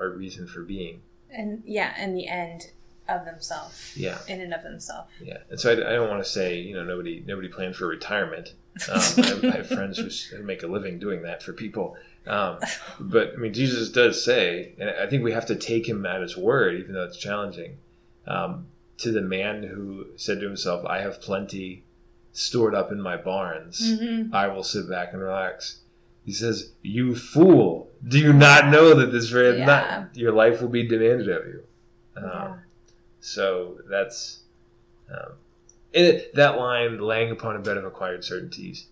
are 0.00 0.10
reason 0.10 0.46
for 0.46 0.62
being. 0.62 1.02
And 1.30 1.62
yeah, 1.66 1.92
and 1.98 2.16
the 2.16 2.28
end 2.28 2.70
of 3.08 3.24
themselves, 3.24 3.92
Yeah. 3.96 4.18
in 4.28 4.40
and 4.40 4.52
of 4.54 4.62
themselves. 4.62 5.08
Yeah, 5.22 5.38
and 5.50 5.58
so 5.60 5.70
I, 5.70 5.72
I 5.74 5.92
don't 5.94 6.08
want 6.08 6.22
to 6.24 6.28
say 6.30 6.58
you 6.60 6.74
know 6.74 6.84
nobody 6.84 7.22
nobody 7.26 7.48
planned 7.48 7.76
for 7.76 7.86
retirement. 7.88 8.54
Um, 8.92 9.00
I, 9.00 9.40
I 9.54 9.56
have 9.56 9.68
friends 9.68 9.96
who 9.98 10.36
who 10.36 10.42
make 10.42 10.62
a 10.62 10.66
living 10.66 10.98
doing 10.98 11.22
that 11.22 11.42
for 11.42 11.54
people, 11.54 11.96
um, 12.26 12.58
but 13.00 13.32
I 13.32 13.36
mean 13.38 13.54
Jesus 13.54 13.88
does 13.90 14.22
say, 14.22 14.74
and 14.78 14.90
I 14.90 15.06
think 15.08 15.24
we 15.24 15.32
have 15.32 15.46
to 15.46 15.56
take 15.56 15.88
him 15.88 16.04
at 16.04 16.20
his 16.20 16.36
word, 16.36 16.78
even 16.80 16.92
though 16.92 17.04
it's 17.04 17.16
challenging. 17.16 17.78
Um, 18.26 18.66
to 18.98 19.12
the 19.12 19.20
man 19.22 19.62
who 19.62 20.06
said 20.16 20.40
to 20.40 20.46
himself, 20.46 20.84
"I 20.86 21.00
have 21.00 21.20
plenty 21.20 21.84
stored 22.32 22.74
up 22.74 22.90
in 22.92 23.00
my 23.00 23.16
barns; 23.16 23.80
Mm-hmm. 23.80 24.34
I 24.34 24.48
will 24.48 24.62
sit 24.62 24.88
back 24.88 25.12
and 25.12 25.20
relax." 25.22 25.80
He 26.24 26.32
says, 26.32 26.72
"You 26.82 27.14
fool! 27.14 27.90
Do 28.06 28.18
you 28.18 28.32
not 28.32 28.68
know 28.68 28.94
that 28.94 29.12
this 29.12 29.28
very 29.28 29.58
Yeah. 29.58 29.66
night 29.66 30.06
your 30.16 30.32
life 30.32 30.60
will 30.60 30.68
be 30.68 30.86
demanded 30.86 31.28
of 31.28 31.46
you?" 31.46 31.62
Um, 32.16 32.24
Yeah. 32.24 32.54
so 33.20 33.80
that's 33.88 34.40
um, 35.10 35.32
it, 35.92 36.34
that 36.34 36.58
line, 36.58 36.98
laying 36.98 37.30
upon 37.30 37.56
a 37.56 37.60
bed 37.60 37.76
of 37.76 37.84
acquired 37.84 38.24
certainties, 38.24 38.86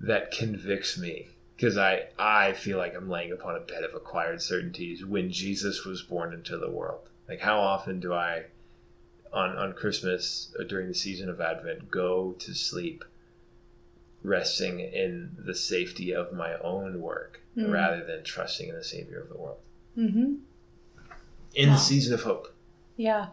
that 0.00 0.30
convicts 0.32 0.98
me 0.98 1.28
because 1.56 1.76
I 1.76 2.08
I 2.18 2.52
feel 2.54 2.78
like 2.78 2.94
I'm 2.96 3.08
laying 3.08 3.32
upon 3.32 3.54
a 3.56 3.60
bed 3.60 3.84
of 3.84 3.94
acquired 3.94 4.40
certainties 4.42 5.04
when 5.04 5.30
Jesus 5.30 5.84
was 5.84 6.02
born 6.02 6.32
into 6.34 6.56
the 6.58 6.70
world. 6.70 7.08
Like 7.28 7.40
how 7.40 7.60
often 7.60 8.00
do 8.00 8.12
I 8.12 8.46
on 9.32 9.56
on 9.56 9.72
Christmas 9.72 10.54
or 10.58 10.64
during 10.64 10.88
the 10.88 10.94
season 10.94 11.28
of 11.28 11.40
Advent 11.40 11.90
go 11.90 12.32
to 12.38 12.54
sleep 12.54 13.04
resting 14.22 14.80
in 14.80 15.36
the 15.46 15.54
safety 15.54 16.12
of 16.14 16.32
my 16.32 16.54
own 16.58 17.00
work 17.00 17.36
Mm. 17.56 17.72
rather 17.72 18.04
than 18.04 18.22
trusting 18.22 18.68
in 18.68 18.76
the 18.76 18.84
Savior 18.84 19.20
of 19.20 19.28
the 19.28 19.36
world 19.36 19.58
Mm-hmm. 19.98 20.34
in 21.54 21.68
Wow. 21.68 21.74
the 21.74 21.80
season 21.80 22.14
of 22.14 22.22
hope. 22.22 22.54
Yeah. 22.96 23.26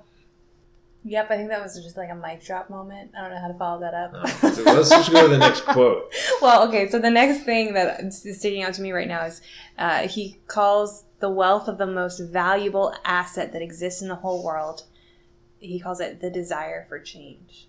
Yep, 1.06 1.30
I 1.30 1.38
think 1.38 1.50
that 1.50 1.62
was 1.62 1.76
just 1.82 1.96
like 1.98 2.10
a 2.10 2.16
mic 2.16 2.44
drop 2.44 2.70
moment. 2.72 3.12
I 3.16 3.22
don't 3.22 3.30
know 3.32 3.40
how 3.40 3.48
to 3.48 3.54
follow 3.54 3.80
that 3.82 3.94
up. 3.94 4.14
Uh, 4.16 4.26
so 4.52 4.64
let's 4.64 4.90
just 4.90 5.12
go 5.12 5.22
to 5.22 5.28
the 5.28 5.38
next 5.38 5.62
quote. 5.66 6.12
well, 6.42 6.68
okay, 6.68 6.90
so 6.90 6.98
the 7.00 7.12
next 7.12 7.44
thing 7.46 7.74
that 7.76 8.00
is 8.02 8.24
sticking 8.40 8.64
out 8.64 8.74
to 8.74 8.82
me 8.82 8.92
right 8.92 9.08
now 9.08 9.24
is 9.26 9.40
uh, 9.78 10.08
he 10.08 10.40
calls 10.48 11.04
the 11.20 11.30
wealth 11.30 11.68
of 11.68 11.78
the 11.78 11.86
most 11.86 12.20
valuable 12.20 12.94
asset 13.06 13.54
that 13.54 13.62
exists 13.62 14.02
in 14.02 14.08
the 14.08 14.16
whole 14.16 14.44
world. 14.44 14.84
He 15.68 15.80
calls 15.80 16.00
it 16.00 16.22
the 16.22 16.30
desire 16.30 16.86
for 16.88 17.00
change. 17.00 17.68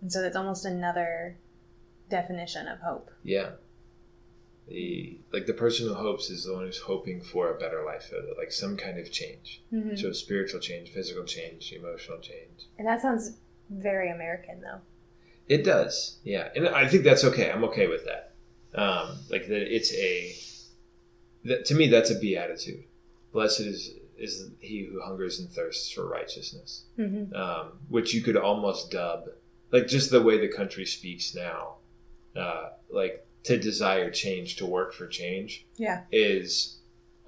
And 0.00 0.12
so 0.12 0.22
that's 0.22 0.36
almost 0.36 0.64
another 0.64 1.36
definition 2.08 2.68
of 2.68 2.80
hope. 2.80 3.10
Yeah. 3.22 3.50
The 4.68 5.18
like 5.32 5.46
the 5.46 5.54
person 5.54 5.88
who 5.88 5.94
hopes 5.94 6.30
is 6.30 6.44
the 6.44 6.54
one 6.54 6.64
who's 6.64 6.78
hoping 6.78 7.20
for 7.20 7.50
a 7.50 7.58
better 7.58 7.84
life, 7.84 8.12
like 8.38 8.52
some 8.52 8.76
kind 8.76 8.98
of 8.98 9.10
change. 9.10 9.62
Mm-hmm. 9.72 9.96
So 9.96 10.12
spiritual 10.12 10.60
change, 10.60 10.90
physical 10.90 11.24
change, 11.24 11.72
emotional 11.72 12.18
change. 12.18 12.68
And 12.78 12.86
that 12.86 13.00
sounds 13.00 13.32
very 13.68 14.10
American, 14.10 14.60
though. 14.60 14.80
It 15.48 15.64
does, 15.64 16.18
yeah, 16.22 16.48
and 16.54 16.68
I 16.68 16.86
think 16.86 17.02
that's 17.02 17.24
okay. 17.24 17.50
I'm 17.50 17.64
okay 17.64 17.88
with 17.88 18.04
that. 18.04 18.34
Um, 18.80 19.18
like 19.30 19.48
that, 19.48 19.74
it's 19.74 19.92
a 19.94 20.32
that 21.44 21.64
to 21.66 21.74
me 21.74 21.88
that's 21.88 22.10
a 22.10 22.18
beatitude. 22.18 22.84
Blessed 23.32 23.60
is 23.60 23.90
is 24.20 24.50
he 24.60 24.84
who 24.84 25.00
hungers 25.00 25.40
and 25.40 25.50
thirsts 25.50 25.90
for 25.90 26.06
righteousness, 26.06 26.84
Mm-hmm. 26.98 27.34
um, 27.34 27.78
which 27.88 28.12
you 28.14 28.20
could 28.22 28.36
almost 28.36 28.90
dub 28.90 29.24
like 29.72 29.86
just 29.86 30.10
the 30.10 30.20
way 30.22 30.38
the 30.38 30.48
country 30.48 30.84
speaks 30.84 31.34
now, 31.34 31.76
uh, 32.36 32.70
like 32.90 33.26
to 33.44 33.56
desire 33.58 34.10
change, 34.10 34.56
to 34.56 34.66
work 34.66 34.92
for 34.92 35.06
change. 35.06 35.64
Yeah. 35.76 36.02
is 36.12 36.76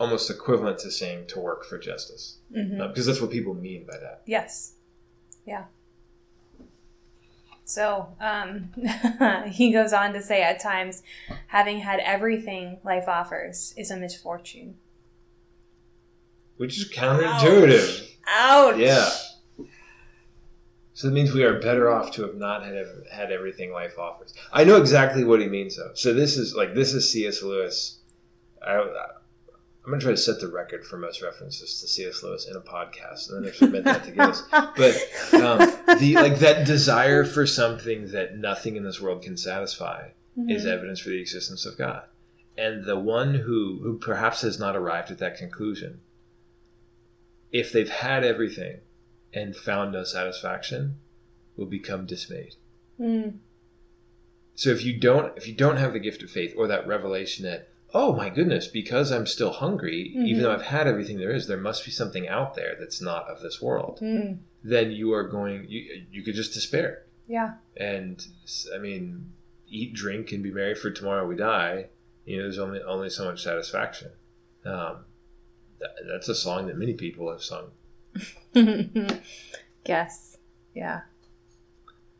almost 0.00 0.28
equivalent 0.30 0.78
to 0.80 0.90
saying 0.90 1.26
to 1.28 1.38
work 1.40 1.64
for 1.64 1.78
justice 1.78 2.38
Mm-hmm. 2.56 2.86
because 2.88 3.06
that's 3.06 3.20
what 3.20 3.30
people 3.30 3.54
mean 3.54 3.86
by 3.86 3.96
that 3.98 4.22
Yes. 4.26 4.74
Yeah. 5.46 5.64
So 7.64 8.08
um, 8.20 8.70
he 9.50 9.72
goes 9.72 9.92
on 9.92 10.12
to 10.12 10.22
say 10.22 10.42
at 10.42 10.60
times, 10.60 11.02
having 11.46 11.78
had 11.78 12.00
everything 12.00 12.78
life 12.84 13.08
offers 13.08 13.72
is 13.76 13.90
a 13.90 13.96
misfortune. 13.96 14.76
Which 16.56 16.78
is 16.78 16.90
counterintuitive. 16.90 18.08
Ouch! 18.26 18.76
yeah. 18.78 19.08
So 20.94 21.08
that 21.08 21.14
means 21.14 21.32
we 21.32 21.42
are 21.44 21.58
better 21.58 21.90
off 21.90 22.12
to 22.12 22.22
have 22.22 22.34
not 22.36 22.64
had 22.64 22.86
had 23.10 23.32
everything 23.32 23.72
life 23.72 23.98
offers. 23.98 24.34
I 24.52 24.64
know 24.64 24.76
exactly 24.76 25.24
what 25.24 25.40
he 25.40 25.46
means 25.48 25.76
though. 25.76 25.92
So 25.94 26.12
this 26.12 26.36
is 26.36 26.54
like 26.54 26.74
this 26.74 26.92
is 26.92 27.10
cs 27.10 27.42
lewis. 27.42 27.98
I, 28.64 28.74
i'm 29.84 29.90
going 29.90 29.98
to 29.98 30.04
try 30.04 30.12
to 30.12 30.16
set 30.16 30.38
the 30.40 30.46
record 30.46 30.84
for 30.84 30.96
most 30.96 31.20
references 31.22 31.80
to 31.80 31.88
cs 31.88 32.22
lewis 32.22 32.46
in 32.48 32.54
a 32.54 32.60
podcast 32.60 33.28
and 33.30 33.44
then 33.44 33.50
i 33.52 33.56
submit 33.56 33.82
that 33.82 34.04
to 34.04 34.12
guinness 34.12 34.42
but 34.52 35.42
um, 35.42 35.98
the 35.98 36.12
like 36.14 36.38
that 36.38 36.64
desire 36.64 37.24
for 37.24 37.44
something 37.44 38.06
that 38.12 38.36
nothing 38.36 38.76
in 38.76 38.84
this 38.84 39.00
world 39.00 39.20
can 39.24 39.36
satisfy 39.36 40.06
is 40.48 40.64
Mhm. 40.64 40.68
evidence 40.72 41.00
for 41.00 41.08
the 41.08 41.20
existence 41.20 41.66
of 41.66 41.76
God. 41.76 42.04
And 42.56 42.84
the 42.84 42.96
one 42.98 43.34
who, 43.34 43.80
who 43.82 43.98
perhaps 43.98 44.42
has 44.42 44.58
not 44.60 44.76
arrived 44.76 45.10
at 45.10 45.18
that 45.18 45.36
conclusion, 45.36 46.00
if 47.52 47.70
they've 47.72 47.88
had 47.88 48.24
everything 48.24 48.78
and 49.32 49.54
found 49.54 49.92
no 49.92 50.02
satisfaction, 50.04 50.96
will 51.56 51.66
become 51.66 52.06
dismayed. 52.06 52.54
Mm. 52.98 53.36
So 54.54 54.70
if 54.70 54.84
you 54.84 54.98
don't 54.98 55.36
if 55.36 55.46
you 55.46 55.54
don't 55.54 55.76
have 55.76 55.92
the 55.92 55.98
gift 55.98 56.22
of 56.22 56.30
faith 56.30 56.54
or 56.56 56.66
that 56.68 56.86
revelation 56.86 57.44
that, 57.44 57.68
oh 57.94 58.14
my 58.14 58.28
goodness, 58.30 58.66
because 58.68 59.10
I'm 59.12 59.26
still 59.26 59.52
hungry, 59.52 60.12
Mhm. 60.16 60.26
even 60.26 60.42
though 60.42 60.52
I've 60.52 60.62
had 60.62 60.86
everything 60.86 61.18
there 61.18 61.30
is, 61.30 61.46
there 61.46 61.56
must 61.58 61.84
be 61.84 61.90
something 61.90 62.28
out 62.28 62.54
there 62.54 62.76
that's 62.78 63.00
not 63.02 63.28
of 63.28 63.40
this 63.40 63.60
world, 63.62 63.98
Mm. 64.02 64.38
then 64.64 64.90
you 64.92 65.12
are 65.12 65.26
going 65.28 65.66
you 65.68 66.04
you 66.10 66.22
could 66.22 66.34
just 66.34 66.54
despair. 66.54 67.04
Yeah. 67.28 67.54
and 67.76 68.26
I 68.74 68.78
mean, 68.78 69.32
eat, 69.68 69.94
drink, 69.94 70.32
and 70.32 70.42
be 70.42 70.50
merry, 70.50 70.74
for 70.74 70.90
tomorrow 70.90 71.26
we 71.26 71.36
die. 71.36 71.86
You 72.26 72.36
know, 72.36 72.42
there's 72.42 72.58
only 72.58 72.82
only 72.82 73.08
so 73.10 73.24
much 73.24 73.42
satisfaction. 73.42 74.10
Um, 74.64 75.04
that, 75.82 75.96
that's 76.08 76.28
a 76.28 76.34
song 76.34 76.66
that 76.68 76.78
many 76.78 76.94
people 76.94 77.30
have 77.30 77.42
sung. 77.42 77.70
Guess. 79.84 80.38
Yeah. 80.74 81.00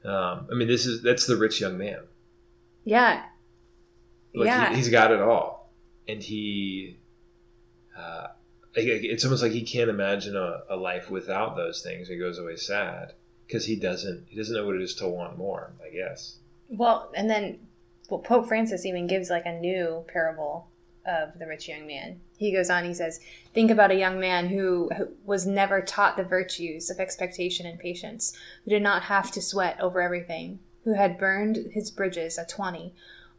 Um, 0.05 0.49
I 0.51 0.55
mean, 0.55 0.69
this 0.69 0.87
is 0.87 1.03
that's 1.03 1.27
the 1.27 1.37
rich 1.37 1.61
young 1.61 1.79
man. 1.79 2.01
Yeah. 2.85 3.25
Like 4.35 4.47
yeah. 4.47 4.71
he, 4.71 4.77
he's 4.77 4.89
got 4.89 5.13
it 5.13 5.21
all, 5.21 5.71
and 6.09 6.23
he, 6.23 6.99
uh, 7.97 8.29
it's 8.75 9.25
almost 9.25 9.43
like 9.43 9.53
he 9.53 9.63
can't 9.63 9.91
imagine 9.91 10.35
a, 10.37 10.63
a 10.71 10.77
life 10.77 11.11
without 11.11 11.55
those 11.55 11.83
things. 11.83 12.09
He 12.09 12.17
goes 12.17 12.39
away 12.39 12.57
sad 12.57 13.13
because 13.47 13.67
he 13.67 13.77
doesn't. 13.77 14.27
He 14.29 14.37
doesn't 14.37 14.55
know 14.55 14.67
what 14.67 14.75
it 14.75 14.83
is 14.83 14.95
to 14.97 15.09
want 15.09 15.37
more. 15.37 15.73
I 15.85 15.95
guess. 15.95 16.39
Well, 16.69 17.13
and 17.15 17.29
then 17.29 17.59
well, 18.09 18.21
Pope 18.21 18.49
Francis 18.49 18.87
even 18.87 19.07
gives 19.07 19.31
like 19.31 19.47
a 19.47 19.59
new 19.59 20.05
parable 20.09 20.69
of 21.07 21.39
the 21.39 21.47
rich 21.47 21.69
young 21.69 21.87
man. 21.87 22.21
He 22.37 22.53
goes 22.53 22.71
on, 22.71 22.85
he 22.85 22.95
says, 22.95 23.21
Think 23.55 23.71
about 23.71 23.91
a 23.91 23.99
young 23.99 24.21
man 24.21 24.49
who, 24.49 24.91
who 24.97 25.09
was 25.25 25.47
never 25.47 25.81
taught 25.81 26.17
the 26.17 26.25
virtues 26.25 26.91
of 26.91 27.01
expectation 27.01 27.67
and 27.67 27.79
patience, 27.79 28.37
who 28.65 28.71
did 28.71 28.83
not 28.83 29.03
have 29.05 29.31
to 29.33 29.43
sweat 29.43 29.81
over 29.81 30.01
everything, 30.01 30.61
who 30.85 30.95
had 30.95 31.19
burned 31.19 31.73
his 31.73 31.91
bridges 31.91 32.39
at 32.39 32.49
20, 32.49 32.95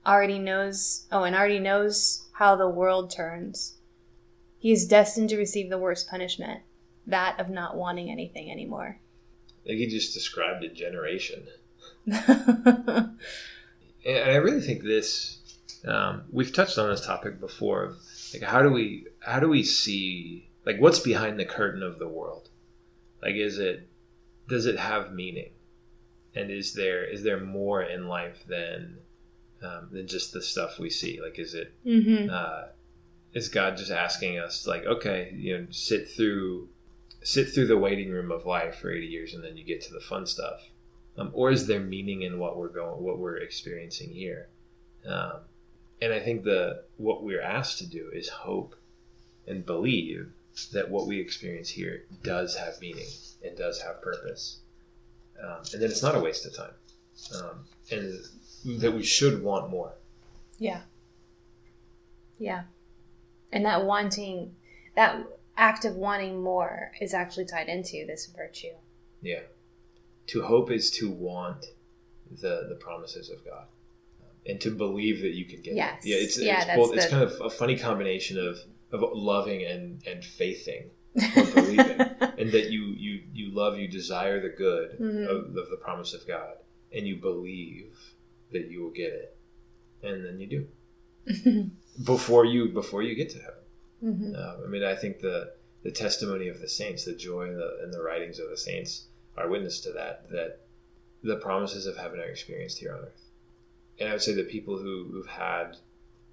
already 0.05 0.39
knows, 0.39 1.05
oh, 1.11 1.23
and 1.23 1.35
already 1.35 1.59
knows 1.59 2.27
how 2.33 2.55
the 2.55 2.69
world 2.69 3.09
turns. 3.09 3.77
He 4.59 4.71
is 4.71 4.87
destined 4.87 5.29
to 5.29 5.37
receive 5.37 5.69
the 5.69 5.77
worst 5.77 6.09
punishment, 6.09 6.61
that 7.07 7.39
of 7.39 7.49
not 7.49 7.75
wanting 7.75 8.09
anything 8.09 8.51
anymore. 8.51 8.99
I 9.63 9.67
think 9.67 9.79
he 9.79 9.87
just 9.87 10.13
described 10.13 10.63
a 10.63 10.69
generation. 10.69 11.47
And 14.05 14.31
I 14.31 14.35
really 14.35 14.61
think 14.61 14.83
this 14.83 15.37
um, 15.85 16.23
we've 16.31 16.53
touched 16.53 16.77
on 16.77 16.89
this 16.89 17.05
topic 17.05 17.39
before. 17.39 17.83
of, 17.83 17.97
Like, 18.33 18.43
how 18.43 18.61
do 18.61 18.69
we 18.69 19.07
how 19.19 19.39
do 19.39 19.49
we 19.49 19.63
see 19.63 20.49
like 20.65 20.79
what's 20.79 20.99
behind 20.99 21.39
the 21.39 21.45
curtain 21.45 21.83
of 21.83 21.99
the 21.99 22.07
world? 22.07 22.49
Like, 23.21 23.35
is 23.35 23.59
it 23.59 23.87
does 24.47 24.65
it 24.65 24.77
have 24.79 25.13
meaning? 25.13 25.51
And 26.35 26.49
is 26.49 26.73
there 26.73 27.03
is 27.03 27.23
there 27.23 27.39
more 27.39 27.81
in 27.83 28.07
life 28.07 28.43
than 28.47 28.97
um, 29.61 29.89
than 29.91 30.07
just 30.07 30.33
the 30.33 30.41
stuff 30.41 30.79
we 30.79 30.89
see? 30.89 31.19
Like, 31.21 31.37
is 31.39 31.53
it 31.53 31.73
uh, 32.29 32.67
is 33.33 33.49
God 33.49 33.77
just 33.77 33.91
asking 33.91 34.39
us 34.39 34.65
like, 34.67 34.85
okay, 34.85 35.33
you 35.35 35.57
know, 35.57 35.67
sit 35.71 36.09
through 36.09 36.69
sit 37.23 37.49
through 37.53 37.67
the 37.67 37.77
waiting 37.77 38.09
room 38.09 38.31
of 38.31 38.45
life 38.45 38.75
for 38.75 38.91
eighty 38.91 39.07
years, 39.07 39.33
and 39.33 39.43
then 39.43 39.57
you 39.57 39.63
get 39.63 39.81
to 39.81 39.93
the 39.93 39.99
fun 39.99 40.25
stuff, 40.25 40.69
um, 41.17 41.29
or 41.33 41.51
is 41.51 41.67
there 41.67 41.79
meaning 41.79 42.21
in 42.23 42.39
what 42.39 42.57
we're 42.57 42.69
going, 42.69 43.01
what 43.03 43.19
we're 43.19 43.37
experiencing 43.37 44.09
here? 44.09 44.47
Um, 45.07 45.41
and 46.03 46.13
I 46.13 46.19
think 46.19 46.43
the 46.43 46.83
what 46.97 47.23
we're 47.23 47.41
asked 47.41 47.77
to 47.77 47.87
do 47.87 48.09
is 48.13 48.27
hope 48.27 48.75
and 49.47 49.65
believe 49.65 50.27
that 50.73 50.89
what 50.89 51.07
we 51.07 51.19
experience 51.19 51.69
here 51.69 52.03
does 52.23 52.57
have 52.57 52.79
meaning 52.81 53.07
and 53.43 53.55
does 53.57 53.81
have 53.81 54.01
purpose, 54.01 54.59
um, 55.41 55.61
and 55.71 55.81
that 55.81 55.89
it's 55.89 56.03
not 56.03 56.15
a 56.15 56.19
waste 56.19 56.45
of 56.45 56.53
time, 56.53 56.73
um, 57.37 57.65
and 57.89 58.19
that 58.81 58.91
we 58.91 59.01
should 59.01 59.41
want 59.41 59.69
more. 59.69 59.93
Yeah. 60.59 60.81
Yeah. 62.37 62.63
And 63.53 63.65
that 63.65 63.85
wanting, 63.85 64.55
that 64.95 65.25
act 65.55 65.85
of 65.85 65.95
wanting 65.95 66.43
more 66.43 66.91
is 66.99 67.13
actually 67.13 67.45
tied 67.45 67.69
into 67.69 68.05
this 68.05 68.25
virtue. 68.25 68.75
Yeah. 69.21 69.43
To 70.27 70.41
hope 70.41 70.69
is 70.69 70.91
to 70.91 71.09
want 71.09 71.65
the 72.29 72.65
the 72.67 72.75
promises 72.75 73.29
of 73.29 73.45
God. 73.45 73.67
And 74.45 74.59
to 74.61 74.71
believe 74.71 75.21
that 75.21 75.33
you 75.33 75.45
can 75.45 75.61
get 75.61 75.75
Yes. 75.75 76.03
it. 76.05 76.09
Yeah, 76.09 76.15
it's, 76.17 76.37
Yeah, 76.41 76.63
it's, 76.65 76.75
both, 76.75 76.95
it's 76.97 77.07
kind 77.07 77.23
of 77.23 77.39
a 77.41 77.49
funny 77.49 77.77
combination 77.77 78.37
of, 78.37 78.59
of 78.91 79.01
loving 79.13 79.63
and, 79.63 80.01
and 80.05 80.23
faithing 80.23 80.89
or 81.37 81.43
believing. 81.45 81.99
and 82.37 82.51
that 82.51 82.69
you, 82.69 82.81
you, 82.97 83.21
you 83.33 83.51
love, 83.53 83.77
you 83.77 83.87
desire 83.87 84.41
the 84.41 84.49
good 84.49 84.99
Mhm. 84.99 85.25
of, 85.27 85.55
of 85.55 85.69
the 85.69 85.77
promise 85.81 86.13
of 86.13 86.27
God. 86.27 86.55
And 86.91 87.07
you 87.07 87.15
believe 87.15 87.97
that 88.51 88.69
you 88.69 88.83
will 88.83 88.91
get 88.91 89.13
it. 89.13 89.37
And 90.03 90.25
then 90.25 90.39
you 90.39 90.47
do. 90.47 91.71
Before 92.03 92.43
you 92.45 92.69
before 92.69 93.01
you 93.03 93.15
get 93.15 93.29
to 93.29 93.39
heaven. 93.39 93.63
Mhm. 94.03 94.35
Um, 94.35 94.63
I 94.65 94.67
mean, 94.67 94.83
I 94.83 94.95
think 94.95 95.19
the 95.19 95.53
the 95.83 95.91
testimony 95.91 96.47
of 96.49 96.59
the 96.59 96.67
saints, 96.67 97.05
the 97.05 97.13
joy 97.15 97.43
and 97.43 97.57
the, 97.57 97.79
and 97.83 97.93
the 97.93 98.01
writings 98.01 98.39
of 98.39 98.49
the 98.49 98.57
saints 98.57 99.05
are 99.37 99.47
witness 99.47 99.79
to 99.81 99.91
that. 99.93 100.29
That 100.31 100.59
the 101.23 101.37
promises 101.37 101.85
of 101.85 101.95
heaven 101.97 102.19
are 102.19 102.23
experienced 102.25 102.79
here 102.79 102.93
on 102.93 102.99
earth. 103.01 103.22
And 103.99 104.09
I 104.09 104.13
would 104.13 104.21
say 104.21 104.33
that 104.33 104.49
people 104.49 104.77
who, 104.77 105.09
who've 105.11 105.27
had 105.27 105.77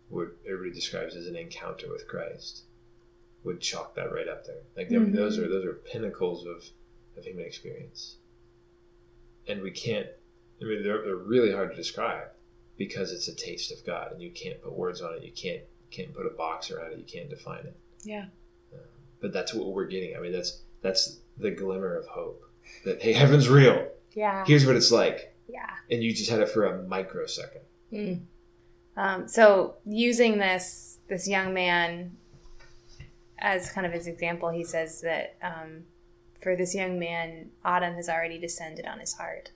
what 0.09 0.29
everybody 0.46 0.73
describes 0.73 1.14
as 1.14 1.27
an 1.27 1.37
encounter 1.37 1.88
with 1.88 2.09
Christ 2.09 2.62
would 3.44 3.61
chalk 3.61 3.94
that 3.94 4.12
right 4.12 4.29
up 4.29 4.46
there. 4.46 4.62
Like 4.77 4.90
mean, 4.90 5.07
mm-hmm. 5.07 5.16
those 5.16 5.38
are 5.38 5.49
those 5.49 5.64
are 5.64 5.75
pinnacles 5.75 6.46
of, 6.46 6.64
of 7.16 7.25
human 7.25 7.44
experience. 7.44 8.16
And 9.46 9.62
we 9.62 9.70
can't. 9.70 10.07
I 10.61 10.64
mean, 10.64 10.83
they're, 10.83 11.03
they're 11.03 11.16
really 11.16 11.53
hard 11.53 11.70
to 11.70 11.77
describe 11.77 12.29
because 12.77 13.12
it's 13.12 13.29
a 13.29 13.35
taste 13.35 13.73
of 13.73 13.85
God, 13.87 14.12
and 14.12 14.23
you 14.23 14.31
can't 14.31 14.61
put 14.62 14.73
words 14.73 15.01
on 15.01 15.14
it. 15.14 15.23
You 15.23 15.33
can't 15.33 15.62
can't 15.90 16.14
put 16.14 16.27
a 16.27 16.31
box 16.31 16.70
around 16.70 16.92
it. 16.92 16.99
You 16.99 17.05
can't 17.05 17.29
define 17.29 17.61
it 17.66 17.77
Yeah. 18.05 18.27
Um, 18.73 18.81
but 19.20 19.33
that's 19.33 19.53
what 19.55 19.66
we're 19.66 19.87
getting. 19.87 20.16
I 20.16 20.20
mean, 20.20 20.33
that's 20.33 20.62
that's 20.83 21.18
the 21.38 21.51
glimmer 21.51 21.94
of 21.94 22.07
hope 22.07 22.42
that 22.85 23.03
hey, 23.03 23.12
heaven's 23.23 23.49
real. 23.49 23.87
Yeah. 24.12 24.44
Here's 24.46 24.66
what 24.66 24.77
it's 24.77 24.90
like, 24.90 25.35
Yeah. 25.53 25.69
and 25.91 26.03
you 26.03 26.13
just 26.15 26.31
had 26.31 26.41
it 26.41 26.49
for 26.49 26.65
a 26.67 26.83
microsecond. 26.85 27.65
Mm. 27.93 28.21
Um, 28.97 29.29
so 29.29 29.77
using 29.87 30.39
this 30.39 30.99
this 31.09 31.29
young 31.29 31.53
man 31.55 32.17
as 33.39 33.71
kind 33.73 33.87
of 33.87 33.93
his 33.93 34.07
example, 34.07 34.51
he 34.51 34.65
says 34.65 35.01
that 35.01 35.37
um, 35.43 35.85
for 36.43 36.57
this 36.57 36.75
young 36.75 36.99
man, 36.99 37.51
autumn 37.65 37.95
has 37.95 38.09
already 38.09 38.39
descended 38.39 38.85
on 38.87 39.01
his 39.01 39.15
heart. 39.15 39.51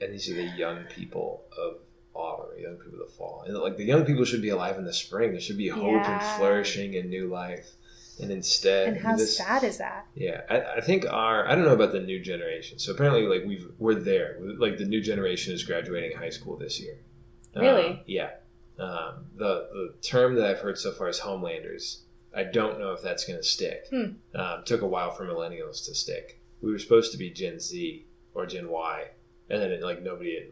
And 0.00 0.12
these 0.12 0.30
are 0.30 0.34
the 0.34 0.44
young 0.56 0.84
people 0.84 1.44
of 1.58 1.78
autumn, 2.14 2.46
the 2.56 2.62
young 2.62 2.76
people 2.76 3.00
of 3.00 3.08
the 3.08 3.14
fall, 3.14 3.44
and 3.46 3.56
like 3.58 3.76
the 3.76 3.84
young 3.84 4.04
people 4.04 4.24
should 4.24 4.42
be 4.42 4.48
alive 4.48 4.78
in 4.78 4.84
the 4.84 4.92
spring. 4.94 5.32
There 5.32 5.40
should 5.40 5.58
be 5.58 5.68
hope 5.68 5.82
Yeah. 5.84 6.12
and 6.12 6.38
flourishing 6.38 6.96
and 6.96 7.10
new 7.10 7.28
life. 7.28 7.68
And 8.20 8.30
instead, 8.30 8.88
And 8.88 8.96
how 8.96 9.16
this, 9.16 9.36
sad 9.36 9.62
is 9.64 9.78
that? 9.78 10.06
Yeah, 10.14 10.42
I, 10.50 10.78
I 10.78 10.80
think 10.80 11.06
our 11.08 11.46
I 11.46 11.54
don't 11.54 11.64
know 11.64 11.74
about 11.74 11.92
the 11.92 12.00
new 12.00 12.20
generation. 12.20 12.78
So 12.78 12.92
apparently, 12.92 13.22
like 13.26 13.46
we've 13.46 13.68
we're 13.78 13.94
there. 13.94 14.38
Like 14.40 14.78
the 14.78 14.84
new 14.84 15.00
generation 15.00 15.54
is 15.54 15.62
graduating 15.62 16.16
high 16.16 16.30
school 16.30 16.56
this 16.56 16.80
year. 16.80 16.98
Really? 17.54 17.86
Um, 17.86 18.00
yeah. 18.06 18.30
Um, 18.78 19.26
the 19.36 19.68
the 19.72 19.94
term 20.02 20.34
that 20.36 20.46
I've 20.46 20.60
heard 20.60 20.78
so 20.78 20.92
far 20.92 21.08
is 21.08 21.18
homelanders. 21.20 22.00
I 22.34 22.44
don't 22.44 22.78
know 22.78 22.92
if 22.92 23.02
that's 23.02 23.24
going 23.24 23.38
to 23.38 23.44
stick. 23.44 23.86
Hmm. 23.90 24.12
Um, 24.34 24.62
took 24.64 24.82
a 24.82 24.86
while 24.86 25.10
for 25.10 25.24
millennials 25.24 25.84
to 25.86 25.94
stick. 25.94 26.40
We 26.60 26.70
were 26.70 26.78
supposed 26.78 27.12
to 27.12 27.18
be 27.18 27.30
Gen 27.30 27.58
Z 27.58 28.06
or 28.34 28.46
Gen 28.46 28.68
Y, 28.68 29.04
and 29.50 29.62
then 29.62 29.70
it, 29.70 29.82
like 29.82 30.02
nobody. 30.02 30.50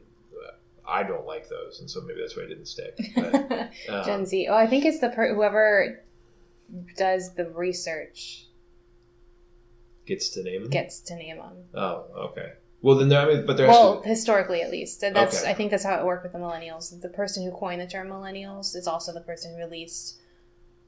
I 0.89 1.03
don't 1.03 1.27
like 1.27 1.49
those, 1.49 1.81
and 1.81 1.91
so 1.91 2.01
maybe 2.03 2.21
that's 2.21 2.37
why 2.37 2.45
it 2.45 2.49
didn't 2.49 2.67
stick. 2.67 2.97
But, 3.17 3.51
um, 3.89 4.05
Gen 4.05 4.27
Z. 4.27 4.47
Oh, 4.49 4.55
I 4.55 4.67
think 4.67 4.85
it's 4.85 5.01
the 5.01 5.09
per- 5.09 5.35
whoever 5.35 6.01
does 6.97 7.35
the 7.35 7.49
research 7.51 8.47
gets 10.07 10.31
to 10.31 10.43
name 10.43 10.63
them. 10.63 10.71
gets 10.71 11.01
to 11.01 11.17
name 11.17 11.37
them. 11.39 11.57
oh, 11.75 12.07
okay. 12.31 12.53
Well, 12.83 12.97
then 12.97 13.09
there. 13.09 13.21
I 13.21 13.35
mean, 13.35 13.47
but 13.47 13.57
there's 13.57 13.69
Well, 13.69 14.03
historically, 14.03 14.63
at 14.63 14.71
least. 14.71 15.01
That's 15.01 15.43
Okay. 15.43 15.51
I 15.51 15.55
think 15.55 15.71
that's 15.71 15.85
how 15.85 15.99
it 15.99 16.05
worked 16.05 16.23
with 16.23 16.33
the 16.33 16.39
millennials. 16.39 17.01
The 17.01 17.09
person 17.09 17.45
who 17.45 17.51
coined 17.51 17.81
the 17.81 17.87
term 17.87 18.09
millennials 18.09 18.77
is 18.77 18.87
also 18.87 19.13
the 19.13 19.23
person 19.23 19.53
who 19.53 19.59
released 19.59 20.21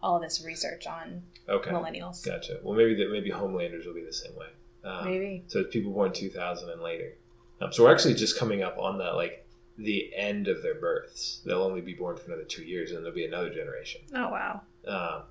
all 0.00 0.20
this 0.20 0.44
research 0.44 0.86
on 0.86 1.22
okay. 1.48 1.70
millennials. 1.70 2.24
Gotcha. 2.24 2.60
Well, 2.62 2.76
maybe 2.76 2.94
that 2.96 3.10
maybe 3.10 3.30
homelanders 3.30 3.86
will 3.86 3.94
be 3.94 4.04
the 4.04 4.12
same 4.12 4.36
way. 4.36 4.46
Um, 4.84 5.04
Maybe. 5.04 5.44
So 5.48 5.60
it's 5.60 5.72
people 5.72 5.92
born 5.92 6.12
2000 6.12 6.70
and 6.70 6.80
later. 6.80 7.14
Um, 7.60 7.72
so 7.72 7.82
we're 7.82 7.92
actually 7.92 8.14
just 8.14 8.38
coming 8.38 8.62
up 8.62 8.78
on 8.78 8.98
that, 8.98 9.16
like 9.16 9.44
the 9.76 10.14
end 10.14 10.48
of 10.48 10.62
their 10.62 10.74
births. 10.74 11.40
They'll 11.44 11.62
only 11.62 11.80
be 11.80 11.94
born 11.94 12.16
for 12.16 12.26
another 12.26 12.44
two 12.44 12.62
years, 12.62 12.92
and 12.92 13.00
there'll 13.00 13.14
be 13.14 13.24
another 13.24 13.50
generation. 13.50 14.02
Oh 14.14 14.28
wow. 14.28 14.62
Um, 14.86 15.22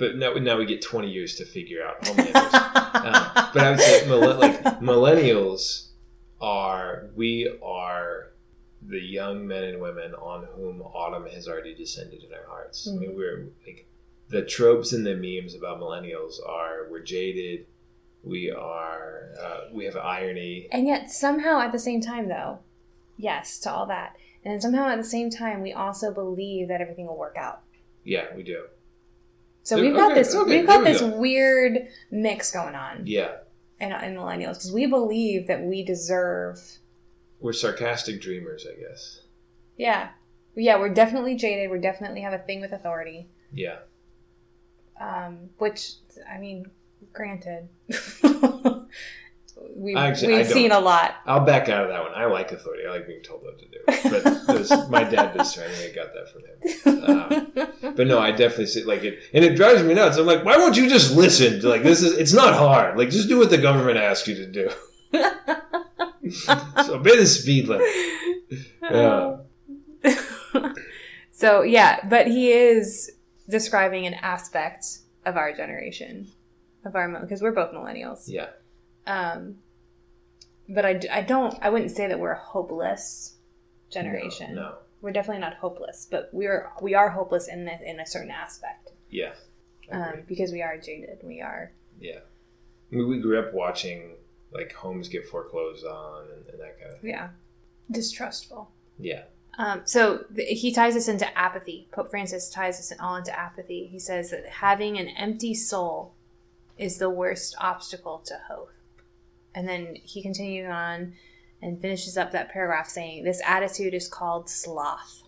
but 0.00 0.16
now, 0.16 0.32
now 0.32 0.56
we 0.56 0.64
get 0.64 0.80
20 0.80 1.10
years 1.10 1.36
to 1.36 1.44
figure 1.44 1.84
out 1.84 2.00
homelanders. 2.00 2.54
um, 2.94 3.50
but 3.52 3.62
I 3.62 3.70
would 3.70 3.80
say 3.80 4.10
like 4.10 4.62
millennials 4.80 5.88
are 6.40 7.10
we 7.14 7.54
are 7.62 8.32
the 8.82 8.98
young 8.98 9.46
men 9.46 9.64
and 9.64 9.80
women 9.80 10.14
on 10.14 10.48
whom 10.56 10.80
autumn 10.80 11.26
has 11.26 11.46
already 11.46 11.74
descended 11.74 12.24
in 12.24 12.32
our 12.32 12.46
hearts. 12.48 12.88
I 12.88 12.96
mean, 12.96 13.14
we're 13.14 13.50
like 13.66 13.86
the 14.30 14.42
tropes 14.42 14.92
and 14.92 15.04
the 15.04 15.14
memes 15.14 15.54
about 15.54 15.80
millennials 15.80 16.36
are 16.48 16.86
we're 16.90 17.02
jaded, 17.02 17.66
we 18.24 18.50
are 18.50 19.34
uh, 19.38 19.60
we 19.70 19.84
have 19.84 19.96
irony. 19.96 20.66
And 20.72 20.86
yet 20.86 21.10
somehow 21.10 21.60
at 21.60 21.72
the 21.72 21.78
same 21.78 22.00
time 22.00 22.28
though, 22.28 22.60
yes 23.18 23.58
to 23.60 23.70
all 23.70 23.84
that. 23.86 24.16
And 24.46 24.62
somehow 24.62 24.88
at 24.88 24.96
the 24.96 25.04
same 25.04 25.28
time 25.28 25.60
we 25.60 25.74
also 25.74 26.10
believe 26.10 26.68
that 26.68 26.80
everything 26.80 27.06
will 27.06 27.18
work 27.18 27.36
out. 27.36 27.60
Yeah, 28.02 28.34
we 28.34 28.42
do. 28.42 28.64
So 29.62 29.80
we've 29.80 29.94
got 29.94 30.14
this 30.14 30.34
okay, 30.34 30.58
we've 30.58 30.66
got 30.66 30.80
we 30.80 30.84
this 30.86 31.00
go. 31.00 31.08
weird 31.18 31.88
mix 32.10 32.50
going 32.50 32.74
on 32.74 33.02
Yeah, 33.06 33.32
in, 33.78 33.92
in 33.92 34.14
millennials 34.16 34.54
because 34.54 34.72
we 34.72 34.86
believe 34.86 35.46
that 35.48 35.62
we 35.62 35.84
deserve 35.84 36.58
we're 37.40 37.52
sarcastic 37.52 38.20
dreamers, 38.20 38.66
I 38.70 38.78
guess. 38.80 39.20
yeah. 39.76 40.10
Yeah, 40.56 40.78
we're 40.78 40.92
definitely 40.92 41.36
jaded. 41.36 41.70
We 41.70 41.78
definitely 41.78 42.20
have 42.22 42.32
a 42.32 42.38
thing 42.38 42.60
with 42.60 42.72
authority. 42.72 43.28
Yeah, 43.52 43.76
Um, 45.00 45.50
which 45.58 45.92
I 46.28 46.38
mean, 46.38 46.66
granted. 47.12 47.68
we've 49.74 49.96
Actually, 49.96 50.36
we've 50.36 50.48
seen 50.48 50.72
a 50.72 50.80
lot. 50.80 51.16
I'll 51.26 51.44
back 51.44 51.68
out 51.68 51.84
of 51.84 51.88
that 51.90 52.02
one. 52.02 52.12
I 52.14 52.26
like 52.26 52.52
authority. 52.52 52.84
I 52.86 52.90
like 52.90 53.06
being 53.06 53.22
told 53.22 53.42
what 53.42 53.58
to 53.58 53.66
do. 53.66 53.78
But 54.50 54.90
my 54.90 55.04
dad. 55.04 55.38
I 55.38 55.44
think 55.44 55.92
I 55.92 55.94
got 55.94 56.12
that 56.14 56.28
from 56.30 56.42
him. 56.42 57.04
Um, 57.04 57.94
but 57.96 58.06
no, 58.06 58.18
I 58.18 58.30
definitely 58.30 58.66
see 58.66 58.84
like 58.84 59.04
it, 59.04 59.20
and 59.32 59.44
it 59.44 59.56
drives 59.56 59.82
me 59.82 59.94
nuts. 59.94 60.16
I'm 60.16 60.26
like, 60.26 60.44
why 60.44 60.56
won't 60.56 60.76
you 60.76 60.88
just 60.88 61.14
listen? 61.14 61.60
Like 61.60 61.82
this 61.82 62.02
is, 62.02 62.16
it's 62.18 62.32
not 62.32 62.54
hard. 62.54 62.98
Like 62.98 63.10
just 63.10 63.28
do 63.28 63.38
what 63.38 63.50
the 63.50 63.58
government 63.58 63.98
asks 63.98 64.28
you 64.28 64.34
to 64.36 64.46
do. 64.46 64.70
so 66.30 66.94
obey 66.94 67.16
the 67.16 67.26
speed 67.26 67.68
limit. 67.68 67.88
Yeah. 68.82 69.36
so 71.32 71.62
yeah, 71.62 72.06
but 72.08 72.26
he 72.26 72.52
is 72.52 73.10
describing 73.48 74.06
an 74.06 74.14
aspect 74.14 74.86
of 75.26 75.36
our 75.36 75.52
generation, 75.54 76.28
of 76.84 76.94
our 76.94 77.20
because 77.20 77.42
we're 77.42 77.52
both 77.52 77.72
millennials. 77.72 78.24
Yeah, 78.26 78.50
Um, 79.10 79.56
but 80.68 80.84
I 80.84 81.22
don't 81.22 81.54
I 81.60 81.68
wouldn't 81.68 81.90
say 81.90 82.06
that 82.06 82.18
we're 82.18 82.32
a 82.32 82.38
hopeless 82.38 83.34
generation. 83.90 84.54
No, 84.54 84.62
no. 84.62 84.74
We're 85.02 85.12
definitely 85.12 85.40
not 85.40 85.54
hopeless, 85.54 86.06
but 86.10 86.28
we're 86.32 86.70
we 86.80 86.94
are 86.94 87.10
hopeless 87.10 87.48
in 87.48 87.64
the, 87.64 87.90
in 87.90 87.98
a 88.00 88.06
certain 88.06 88.30
aspect 88.30 88.90
yeah, 89.10 89.32
um, 89.90 90.22
because 90.28 90.52
we 90.52 90.62
are 90.62 90.76
jaded. 90.78 91.18
We 91.24 91.40
are 91.40 91.72
yeah. 92.00 92.20
I 92.92 92.96
mean, 92.96 93.08
we 93.08 93.18
grew 93.18 93.38
up 93.38 93.52
watching 93.52 94.16
like 94.52 94.72
homes 94.72 95.08
get 95.08 95.26
foreclosed 95.26 95.84
on 95.86 96.24
and, 96.32 96.46
and 96.50 96.60
that 96.60 96.80
kind 96.80 96.92
of. 96.92 97.02
yeah 97.02 97.28
distrustful. 97.90 98.70
Yeah, 98.98 99.22
Um, 99.58 99.82
so 99.84 100.24
th- 100.34 100.60
he 100.60 100.72
ties 100.72 100.94
this 100.94 101.08
into 101.08 101.26
apathy. 101.36 101.88
Pope 101.90 102.10
Francis 102.10 102.50
ties 102.50 102.76
this 102.76 102.96
all 103.00 103.16
into 103.16 103.36
apathy. 103.36 103.86
He 103.86 103.98
says 103.98 104.30
that 104.30 104.46
having 104.46 104.98
an 104.98 105.08
empty 105.08 105.54
soul 105.54 106.12
is 106.78 106.98
the 106.98 107.10
worst 107.10 107.54
obstacle 107.58 108.18
to 108.26 108.34
hope. 108.48 108.70
And 109.54 109.68
then 109.68 109.96
he 110.02 110.22
continues 110.22 110.68
on 110.70 111.14
and 111.62 111.80
finishes 111.80 112.16
up 112.16 112.32
that 112.32 112.50
paragraph 112.50 112.88
saying, 112.88 113.24
This 113.24 113.42
attitude 113.44 113.94
is 113.94 114.08
called 114.08 114.48
sloth, 114.48 115.22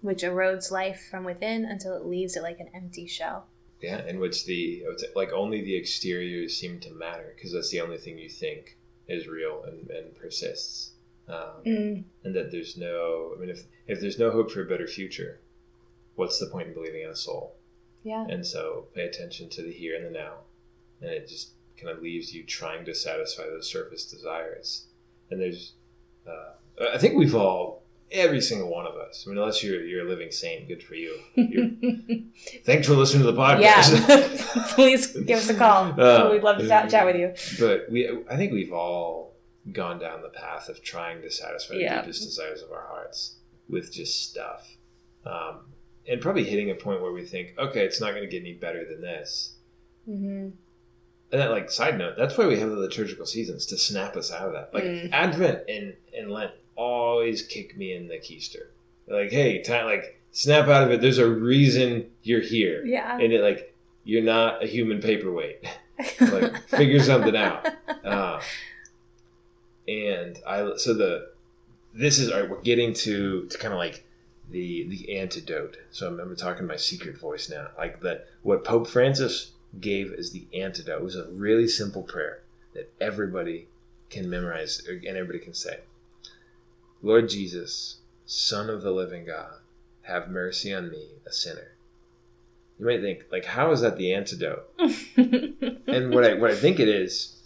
which 0.00 0.22
erodes 0.22 0.70
life 0.70 1.06
from 1.10 1.24
within 1.24 1.64
until 1.64 1.94
it 1.96 2.06
leaves 2.06 2.36
it 2.36 2.42
like 2.42 2.60
an 2.60 2.70
empty 2.74 3.06
shell. 3.06 3.46
yeah. 3.80 4.04
In 4.06 4.18
which 4.20 4.44
the 4.46 4.82
I 4.86 4.88
would 4.88 5.00
say, 5.00 5.06
like 5.14 5.32
only 5.32 5.62
the 5.62 5.76
exterior 5.76 6.48
seem 6.48 6.80
to 6.80 6.90
matter 6.92 7.32
because 7.36 7.52
that's 7.52 7.70
the 7.70 7.80
only 7.80 7.98
thing 7.98 8.18
you 8.18 8.28
think 8.28 8.76
is 9.06 9.26
real 9.28 9.62
and, 9.66 9.88
and 9.90 10.14
persists. 10.14 10.92
um, 11.28 11.62
Mm. 11.66 12.04
and 12.24 12.34
that 12.34 12.50
there's 12.50 12.76
no. 12.76 13.34
I 13.36 13.40
mean, 13.40 13.50
if 13.50 13.64
if 13.86 14.00
there's 14.00 14.18
no 14.18 14.30
hope 14.30 14.50
for 14.50 14.62
a 14.62 14.66
better 14.68 14.86
future, 14.86 15.40
what's 16.16 16.38
the 16.40 16.46
point 16.46 16.68
in 16.68 16.74
believing 16.74 17.02
in 17.02 17.10
a 17.10 17.16
soul? 17.16 17.54
Yeah. 18.02 18.26
And 18.28 18.44
so, 18.46 18.86
pay 18.94 19.02
attention 19.02 19.48
to 19.50 19.62
the 19.62 19.72
here 19.72 19.94
and 19.96 20.06
the 20.06 20.10
now, 20.10 20.34
and 21.02 21.10
it 21.10 21.28
just 21.28 21.50
kind 21.80 21.96
of 21.96 22.02
leaves 22.02 22.34
you 22.34 22.44
trying 22.44 22.84
to 22.84 22.94
satisfy 22.94 23.44
those 23.44 23.70
surface 23.70 24.04
desires. 24.10 24.86
And 25.30 25.40
there's, 25.40 25.72
uh, 26.28 26.88
I 26.94 26.98
think 26.98 27.16
we've 27.16 27.34
all, 27.34 27.82
every 28.10 28.40
single 28.40 28.70
one 28.70 28.86
of 28.86 28.94
us. 28.96 29.24
I 29.26 29.30
mean, 29.30 29.38
unless 29.38 29.62
you're 29.62 29.82
you're 29.84 30.06
a 30.06 30.08
living 30.08 30.30
saint, 30.30 30.66
good 30.68 30.82
for 30.82 30.94
you. 30.94 31.18
Thanks 32.64 32.86
for 32.86 32.94
listening 32.94 33.24
to 33.26 33.32
the 33.32 33.38
podcast. 33.38 34.08
yeah. 34.08 34.64
Please 34.74 35.08
give 35.12 35.38
us 35.38 35.48
a 35.50 35.54
call. 35.54 36.00
Uh, 36.00 36.30
We'd 36.30 36.42
love 36.42 36.58
to 36.58 36.66
chat, 36.66 36.90
chat 36.90 37.04
with 37.06 37.16
you. 37.16 37.34
but 37.58 37.90
we 37.90 38.08
i 38.30 38.36
think 38.36 38.52
we've 38.52 38.72
all 38.72 39.34
gone 39.72 39.98
down 39.98 40.22
the 40.22 40.30
path 40.30 40.68
of 40.70 40.82
trying 40.82 41.20
to 41.20 41.30
satisfy 41.30 41.74
Yeah. 41.74 41.96
the 41.96 42.02
deepest 42.02 42.24
desires 42.24 42.62
of 42.62 42.72
our 42.72 42.86
hearts 42.88 43.36
with 43.68 43.92
just 43.92 44.30
stuff 44.30 44.66
um, 45.26 45.60
and 46.08 46.20
probably 46.22 46.44
hitting 46.44 46.70
a 46.70 46.74
point 46.74 47.02
where 47.02 47.12
we 47.12 47.22
think 47.26 47.52
okay 47.58 47.84
it's 47.84 48.00
not 48.00 48.12
going 48.12 48.22
to 48.22 48.28
get 48.30 48.40
any 48.40 48.54
better 48.54 48.86
than 48.88 49.02
this 49.02 49.56
hmm 50.06 50.48
and 51.32 51.40
that 51.40 51.50
like 51.50 51.70
side 51.70 51.98
note 51.98 52.14
that's 52.16 52.36
why 52.38 52.46
we 52.46 52.58
have 52.58 52.70
the 52.70 52.76
liturgical 52.76 53.26
seasons 53.26 53.66
to 53.66 53.76
snap 53.78 54.16
us 54.16 54.32
out 54.32 54.46
of 54.48 54.52
that. 54.54 54.72
Like 54.74 54.84
Mm. 54.84 55.12
advent 55.12 55.60
and 55.68 55.94
and 56.16 56.30
lent 56.30 56.52
always 56.76 57.42
kick 57.42 57.76
me 57.76 57.92
in 57.94 58.08
the 58.08 58.16
keister. 58.18 58.68
Like 59.08 59.30
hey 59.30 59.62
time 59.62 59.86
like 59.86 60.20
snap 60.32 60.68
out 60.68 60.84
of 60.84 60.90
it. 60.90 61.00
There's 61.00 61.18
a 61.18 61.28
reason 61.30 62.10
you're 62.22 62.40
here. 62.40 62.84
Yeah. 62.84 63.18
and 63.18 63.32
it 63.32 63.42
like 63.42 63.74
you're 64.04 64.22
not 64.22 64.62
a 64.62 64.66
human 64.66 65.00
paperweight. 65.00 65.64
Like 66.20 66.62
figure 66.68 67.00
something 67.02 67.34
out. 67.36 67.66
Uh, 68.04 68.40
and 69.88 70.38
i 70.46 70.70
so 70.76 70.94
the 70.94 71.30
this 71.94 72.18
is 72.18 72.30
all 72.30 72.40
right 72.40 72.50
we're 72.50 72.60
getting 72.60 72.92
to 72.92 73.46
to 73.46 73.58
kind 73.58 73.72
of 73.72 73.78
like 73.78 74.04
the 74.50 74.86
the 74.88 75.18
antidote. 75.18 75.76
So 75.90 76.06
i'm, 76.06 76.20
I'm 76.20 76.36
talking 76.36 76.66
my 76.66 76.76
secret 76.76 77.18
voice 77.18 77.50
now. 77.50 77.68
Like 77.76 78.00
the 78.00 78.22
what 78.42 78.64
pope 78.64 78.86
francis 78.86 79.52
gave 79.80 80.12
as 80.12 80.32
the 80.32 80.46
antidote. 80.54 81.00
It 81.00 81.04
was 81.04 81.16
a 81.16 81.28
really 81.28 81.68
simple 81.68 82.02
prayer 82.02 82.40
that 82.74 82.92
everybody 83.00 83.68
can 84.10 84.28
memorize 84.28 84.82
and 84.88 85.06
everybody 85.06 85.38
can 85.38 85.52
say 85.52 85.80
lord 87.02 87.28
jesus 87.28 87.98
son 88.24 88.70
of 88.70 88.80
the 88.80 88.90
living 88.90 89.26
god 89.26 89.58
have 90.08 90.30
mercy 90.30 90.72
on 90.72 90.90
me 90.90 91.06
a 91.26 91.32
sinner. 91.32 91.72
You 92.78 92.86
might 92.86 93.02
think 93.02 93.24
like 93.30 93.44
how 93.44 93.70
is 93.72 93.82
that 93.82 93.96
the 93.96 94.14
antidote? 94.14 94.68
And 95.86 96.14
what 96.14 96.24
I 96.24 96.34
what 96.34 96.50
I 96.50 96.54
think 96.54 96.80
it 96.80 96.88
is, 96.88 97.42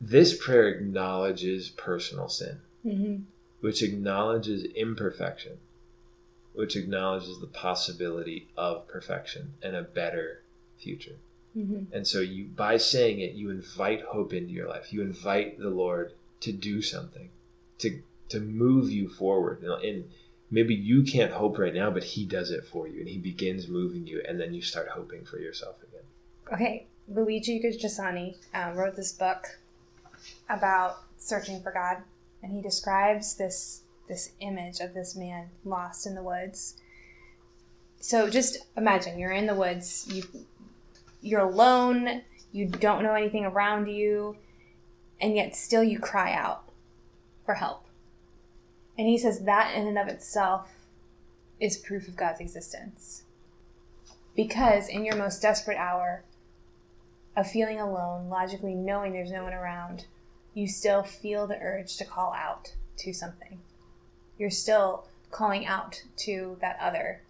this 0.00 0.36
prayer 0.36 0.68
acknowledges 0.68 1.70
personal 1.70 2.28
sin, 2.28 2.58
hmm 2.82 3.16
which 3.60 3.82
acknowledges 3.82 4.62
imperfection, 4.76 5.58
which 6.54 6.76
acknowledges 6.76 7.40
the 7.40 7.46
possibility 7.48 8.46
of 8.56 8.86
perfection 8.86 9.54
and 9.60 9.74
a 9.74 9.82
better 9.82 10.42
future. 10.78 11.16
hmm 11.54 11.84
And 11.92 12.06
so 12.06 12.20
you 12.20 12.44
by 12.46 12.76
saying 12.76 13.20
it, 13.20 13.32
you 13.34 13.50
invite 13.50 14.02
hope 14.02 14.32
into 14.32 14.52
your 14.52 14.68
life. 14.68 14.92
You 14.92 15.02
invite 15.02 15.58
the 15.58 15.70
Lord 15.70 16.12
to 16.40 16.52
do 16.52 16.80
something, 16.82 17.30
to 17.78 18.00
to 18.28 18.40
move 18.40 18.90
you 18.90 19.08
forward. 19.08 19.62
And- 19.62 19.82
And 19.84 20.10
maybe 20.50 20.74
you 20.74 21.02
can't 21.02 21.32
hope 21.32 21.58
right 21.58 21.74
now, 21.74 21.90
but 21.90 22.04
He 22.04 22.24
does 22.24 22.50
it 22.50 22.64
for 22.64 22.86
you, 22.88 23.00
and 23.00 23.08
He 23.08 23.18
begins 23.18 23.68
moving 23.68 24.06
you, 24.06 24.22
and 24.26 24.38
then 24.40 24.54
you 24.54 24.62
start 24.62 24.88
hoping 24.88 25.24
for 25.24 25.38
yourself 25.38 25.76
again. 25.82 26.06
Okay, 26.52 26.86
Luigi 27.08 27.60
Giussani 27.60 28.36
um, 28.54 28.74
wrote 28.76 28.96
this 28.96 29.12
book 29.12 29.58
about 30.48 30.98
searching 31.18 31.60
for 31.62 31.72
God, 31.72 31.98
and 32.42 32.52
he 32.52 32.60
describes 32.62 33.34
this 33.36 33.82
this 34.08 34.32
image 34.40 34.80
of 34.80 34.94
this 34.94 35.14
man 35.16 35.50
lost 35.64 36.06
in 36.06 36.14
the 36.14 36.22
woods. 36.22 36.76
So 38.00 38.30
just 38.30 38.58
imagine 38.76 39.18
you're 39.18 39.32
in 39.32 39.46
the 39.46 39.54
woods, 39.54 40.06
you 40.10 40.22
you're 41.20 41.40
alone, 41.40 42.22
you 42.52 42.66
don't 42.66 43.02
know 43.02 43.14
anything 43.14 43.44
around 43.44 43.86
you, 43.86 44.36
and 45.20 45.34
yet 45.34 45.56
still 45.56 45.82
you 45.82 45.98
cry 45.98 46.32
out 46.32 46.64
for 47.44 47.54
help. 47.54 47.84
And 48.96 49.06
he 49.06 49.18
says 49.18 49.40
that 49.40 49.74
in 49.76 49.86
and 49.86 49.98
of 49.98 50.08
itself 50.08 50.70
is 51.60 51.76
proof 51.76 52.08
of 52.08 52.16
God's 52.16 52.40
existence. 52.40 53.22
Because 54.34 54.88
in 54.88 55.04
your 55.04 55.16
most 55.16 55.42
desperate 55.42 55.78
hour, 55.78 56.24
of 57.38 57.48
feeling 57.48 57.80
alone, 57.80 58.28
logically 58.28 58.74
knowing 58.74 59.12
there's 59.12 59.30
no 59.30 59.44
one 59.44 59.54
around, 59.54 60.06
you 60.54 60.66
still 60.66 61.04
feel 61.04 61.46
the 61.46 61.58
urge 61.60 61.96
to 61.96 62.04
call 62.04 62.32
out 62.32 62.74
to 62.96 63.12
something. 63.12 63.60
You're 64.38 64.50
still 64.50 65.06
calling 65.30 65.64
out 65.64 66.02
to 66.18 66.56
that 66.60 66.78
other. 66.80 67.22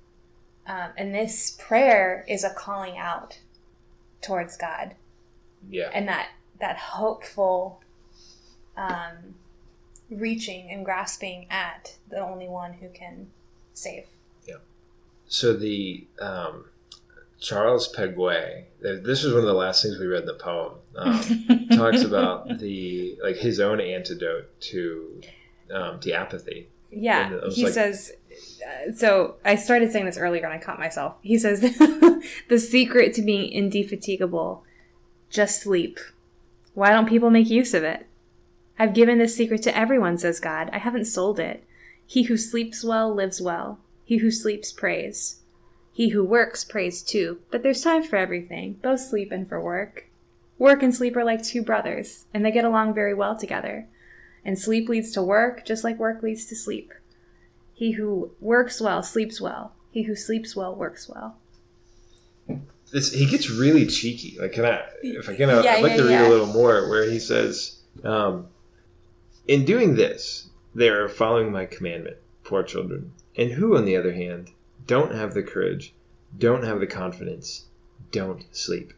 Um, 0.67 0.91
and 0.97 1.15
this 1.15 1.57
prayer 1.59 2.25
is 2.27 2.43
a 2.43 2.55
calling 2.55 2.97
out 2.97 3.39
towards 4.23 4.57
God 4.57 4.95
Yeah. 5.69 5.91
and 5.93 6.09
that, 6.09 6.29
that 6.61 6.77
hopeful 6.77 7.81
um, 8.77 9.35
reaching 10.11 10.71
and 10.71 10.85
grasping 10.85 11.47
at 11.51 11.97
the 12.11 12.19
only 12.19 12.49
one 12.49 12.73
who 12.75 12.89
can 12.89 13.29
save. 13.75 14.07
Yeah. 14.47 14.57
So 15.29 15.53
the 15.55 16.07
um, 16.21 16.65
Charles 17.41 17.93
Peguy, 17.93 18.65
this 18.81 19.23
was 19.23 19.33
one 19.33 19.43
of 19.43 19.47
the 19.47 19.53
last 19.55 19.83
things 19.83 19.99
we 19.99 20.07
read 20.07 20.21
in 20.23 20.27
the 20.27 20.35
poem. 20.35 20.75
Um, 20.97 21.67
talks 21.73 22.03
about 22.03 22.59
the 22.59 23.17
like 23.23 23.37
his 23.37 23.61
own 23.61 23.81
antidote 23.81 24.61
to 24.63 25.21
um, 25.73 26.01
to 26.01 26.13
apathy. 26.13 26.69
Yeah, 26.91 27.39
he 27.51 27.65
like- 27.65 27.73
says. 27.75 28.13
So 28.95 29.37
I 29.45 29.57
started 29.57 29.93
saying 29.93 30.07
this 30.07 30.19
earlier, 30.19 30.45
and 30.45 30.53
I 30.53 30.59
caught 30.59 30.79
myself. 30.79 31.17
He 31.23 31.39
says 31.39 31.61
the 32.49 32.59
secret 32.59 33.15
to 33.15 33.23
being 33.23 33.51
indefatigable: 33.51 34.65
just 35.31 35.63
sleep. 35.63 35.99
Why 36.75 36.91
don't 36.91 37.09
people 37.09 37.31
make 37.31 37.51
use 37.51 37.75
of 37.75 37.83
it? 37.83 38.07
I've 38.79 38.95
given 38.95 39.19
this 39.19 39.35
secret 39.35 39.63
to 39.63 39.77
everyone, 39.77 40.19
says 40.19 40.39
God. 40.39 40.71
I 40.73 40.79
haven't 40.79 41.07
sold 41.07 41.41
it. 41.41 41.65
He 42.07 42.25
who 42.25 42.37
sleeps 42.37 42.85
well 42.85 43.13
lives 43.13 43.41
well. 43.41 43.81
He 44.05 44.19
who 44.19 44.31
sleeps 44.31 44.73
prays. 44.73 45.41
He 45.93 46.11
who 46.11 46.25
works 46.25 46.65
prays 46.65 47.03
too. 47.03 47.41
But 47.51 47.63
there's 47.63 47.83
time 47.83 48.05
for 48.05 48.17
everything, 48.17 48.75
both 48.81 49.01
sleep 49.01 49.33
and 49.33 49.49
for 49.49 49.61
work. 49.61 50.07
Work 50.57 50.83
and 50.83 50.95
sleep 50.95 51.17
are 51.17 51.25
like 51.25 51.43
two 51.43 51.63
brothers, 51.63 52.27
and 52.33 52.45
they 52.45 52.51
get 52.53 52.65
along 52.65 52.95
very 52.95 53.15
well 53.15 53.37
together. 53.37 53.87
And 54.45 54.59
sleep 54.59 54.89
leads 54.89 55.11
to 55.13 55.23
work, 55.23 55.65
just 55.65 55.85
like 55.85 55.99
work 55.99 56.23
leads 56.23 56.47
to 56.47 56.57
sleep. 56.57 56.93
He 57.79 57.93
who 57.93 58.33
works 58.41 58.81
well 58.81 59.05
sleeps 59.05 59.41
well. 59.41 59.73
He 59.93 60.03
who 60.03 60.17
sleeps 60.17 60.57
well 60.57 60.75
works 60.75 61.09
well. 61.09 61.37
This 62.93 63.13
he 63.13 63.25
gets 63.25 63.49
really 63.49 63.87
cheeky. 63.87 64.37
Like, 64.41 64.53
can 64.55 64.65
I? 64.65 64.83
If 65.01 65.29
I 65.29 65.37
can, 65.37 65.49
I'd 65.49 65.65
Yeah, 65.65 65.77
like 65.77 65.93
yeah, 65.93 65.97
to 65.99 66.03
read 66.03 66.11
yeah. 66.11 66.27
a 66.27 66.31
little 66.31 66.47
more 66.47 66.89
where 66.89 67.09
he 67.09 67.21
says, 67.21 67.79
um, 68.03 68.49
"In 69.47 69.65
doing 69.65 69.95
this, 69.95 70.49
they 70.75 70.89
are 70.89 71.09
following 71.09 71.53
my 71.53 71.67
commandment, 71.67 72.17
poor 72.43 72.65
children, 72.65 73.13
and 73.37 73.53
who, 73.53 73.77
on 73.77 73.85
the 73.85 73.97
other 73.97 74.13
hand, 74.13 74.51
don't 74.89 75.15
have 75.15 75.35
the 75.35 75.43
courage, 75.45 75.95
don't 76.37 76.65
have 76.65 76.81
the 76.81 76.87
confidence, 76.89 77.67
don't 78.11 78.45
sleep. 78.51 78.93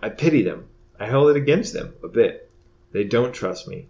I 0.00 0.08
pity 0.10 0.42
them. 0.42 0.68
I 1.00 1.06
hold 1.06 1.30
it 1.30 1.36
against 1.36 1.72
them 1.72 1.94
a 2.04 2.08
bit. 2.08 2.52
They 2.92 3.02
don't 3.02 3.32
trust 3.32 3.66
me. 3.66 3.88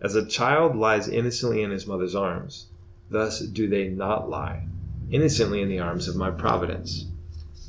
As 0.00 0.16
a 0.16 0.26
child 0.26 0.74
lies 0.74 1.06
innocently 1.06 1.62
in 1.62 1.70
his 1.70 1.86
mother's 1.86 2.16
arms, 2.16 2.66
thus 3.10 3.40
do 3.40 3.68
they 3.68 3.88
not 3.88 4.28
lie, 4.28 4.66
innocently 5.10 5.62
in 5.62 5.68
the 5.68 5.78
arms 5.78 6.08
of 6.08 6.16
my 6.16 6.30
providence. 6.30 7.06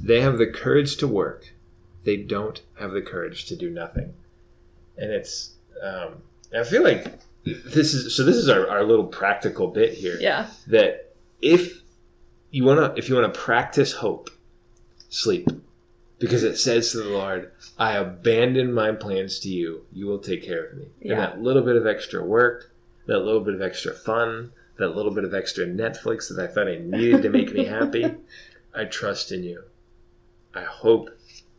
They 0.01 0.21
have 0.21 0.37
the 0.37 0.47
courage 0.47 0.97
to 0.97 1.07
work. 1.07 1.53
They 2.03 2.17
don't 2.17 2.61
have 2.79 2.91
the 2.91 3.01
courage 3.01 3.45
to 3.47 3.55
do 3.55 3.69
nothing. 3.69 4.13
And 4.97 5.11
it's, 5.11 5.51
um, 5.83 6.21
I 6.57 6.63
feel 6.63 6.83
like 6.83 7.19
this 7.43 7.93
is, 7.93 8.15
so 8.15 8.23
this 8.23 8.35
is 8.35 8.49
our, 8.49 8.67
our 8.69 8.83
little 8.83 9.05
practical 9.07 9.67
bit 9.67 9.93
here 9.93 10.17
Yeah. 10.19 10.47
that 10.67 11.13
if 11.41 11.83
you 12.51 12.63
want 12.63 12.79
to 12.79 12.97
if 12.99 13.09
you 13.09 13.15
want 13.15 13.31
to 13.33 13.39
practice 13.39 13.91
hope 13.93 14.29
sleep 15.09 15.47
because 16.19 16.43
it 16.43 16.57
says 16.57 16.91
to 16.91 16.97
the 16.97 17.09
lord 17.09 17.51
i 17.77 17.93
abandon 17.93 18.73
my 18.73 18.91
plans 18.91 19.39
to 19.39 19.49
you 19.49 19.85
you 19.93 20.07
will 20.07 20.17
take 20.19 20.43
care 20.43 20.65
of 20.65 20.77
me 20.77 20.85
Yeah. 21.01 21.11
and 21.11 21.21
that 21.21 21.41
little 21.41 21.61
bit 21.61 21.75
of 21.75 21.85
extra 21.85 22.23
work 22.25 22.71
that 23.05 23.19
little 23.19 23.41
bit 23.41 23.53
of 23.53 23.61
extra 23.61 23.93
fun 23.93 24.51
that 24.77 24.95
little 24.95 25.13
bit 25.13 25.23
of 25.23 25.33
extra 25.33 25.65
netflix 25.65 26.29
that 26.33 26.43
i 26.43 26.51
thought 26.51 26.67
i 26.67 26.77
needed 26.77 27.21
to 27.21 27.29
make 27.29 27.53
me 27.53 27.65
happy 27.77 28.05
i 28.75 28.83
trust 28.83 29.31
in 29.31 29.43
you 29.43 29.63
i 30.53 30.61
hope 30.63 31.09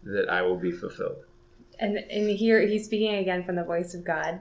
that 0.03 0.29
i 0.29 0.43
will 0.43 0.57
be 0.59 0.71
fulfilled 0.73 1.25
And 1.81 1.97
and 1.99 2.31
here 2.31 2.61
he's 2.67 2.85
speaking 2.87 3.15
again 3.17 3.45
from 3.45 3.55
the 3.57 3.65
voice 3.65 3.95
of 3.95 4.05
God. 4.05 4.41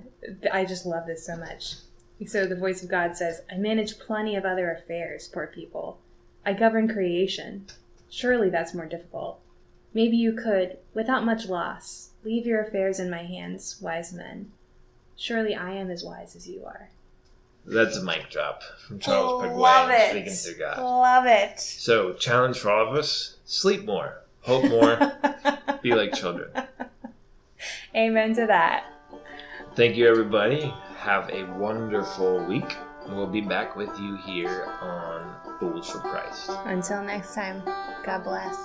I 0.52 0.66
just 0.66 0.86
love 0.88 1.06
this 1.06 1.26
so 1.26 1.36
much. 1.38 1.76
So 2.26 2.48
the 2.48 2.56
voice 2.56 2.82
of 2.82 2.90
God 2.90 3.16
says, 3.16 3.42
I 3.52 3.58
manage 3.58 4.00
plenty 4.00 4.36
of 4.36 4.44
other 4.44 4.72
affairs, 4.72 5.28
poor 5.28 5.46
people. 5.46 6.00
I 6.44 6.54
govern 6.54 6.88
creation. 6.88 7.68
Surely 8.10 8.50
that's 8.50 8.74
more 8.74 8.88
difficult. 8.88 9.40
Maybe 9.94 10.18
you 10.18 10.34
could, 10.34 10.78
without 10.96 11.26
much 11.26 11.46
loss, 11.48 12.10
leave 12.24 12.48
your 12.48 12.62
affairs 12.62 13.00
in 13.00 13.10
my 13.12 13.22
hands, 13.24 13.78
wise 13.82 14.12
men. 14.14 14.52
Surely 15.16 15.54
I 15.54 15.74
am 15.74 15.92
as 15.92 16.04
wise 16.04 16.36
as 16.36 16.48
you 16.50 16.66
are. 16.66 16.90
That's 17.68 17.98
a 17.98 18.04
mic 18.04 18.30
drop 18.30 18.64
from 18.88 19.00
Charles 19.00 19.44
Oh, 19.44 19.54
Love 19.58 19.90
Peguy, 19.90 20.00
it. 20.00 20.10
Speaking 20.32 20.56
Through 20.56 20.66
God. 20.66 20.80
Love 20.80 21.26
it. 21.26 21.60
So, 21.60 22.14
challenge 22.14 22.58
for 22.60 22.72
all 22.72 22.88
of 22.88 22.96
us 22.96 23.36
sleep 23.44 23.84
more, 23.86 24.22
hope 24.42 24.70
more, 24.70 25.12
be 25.82 25.94
like 25.94 26.14
children. 26.14 26.50
Amen 27.94 28.34
to 28.36 28.46
that. 28.48 28.86
Thank 29.76 29.98
you, 29.98 30.08
everybody. 30.08 30.74
Have 31.00 31.30
a 31.30 31.44
wonderful 31.58 32.44
week. 32.46 32.76
We'll 33.10 33.28
be 33.28 33.42
back 33.42 33.76
with 33.76 33.90
you 34.00 34.18
here 34.26 34.66
on 34.82 35.36
Fools 35.60 35.90
for 35.90 36.00
Christ. 36.00 36.50
Until 36.66 37.04
next 37.04 37.36
time, 37.36 37.62
God 38.04 38.24
bless. 38.24 38.56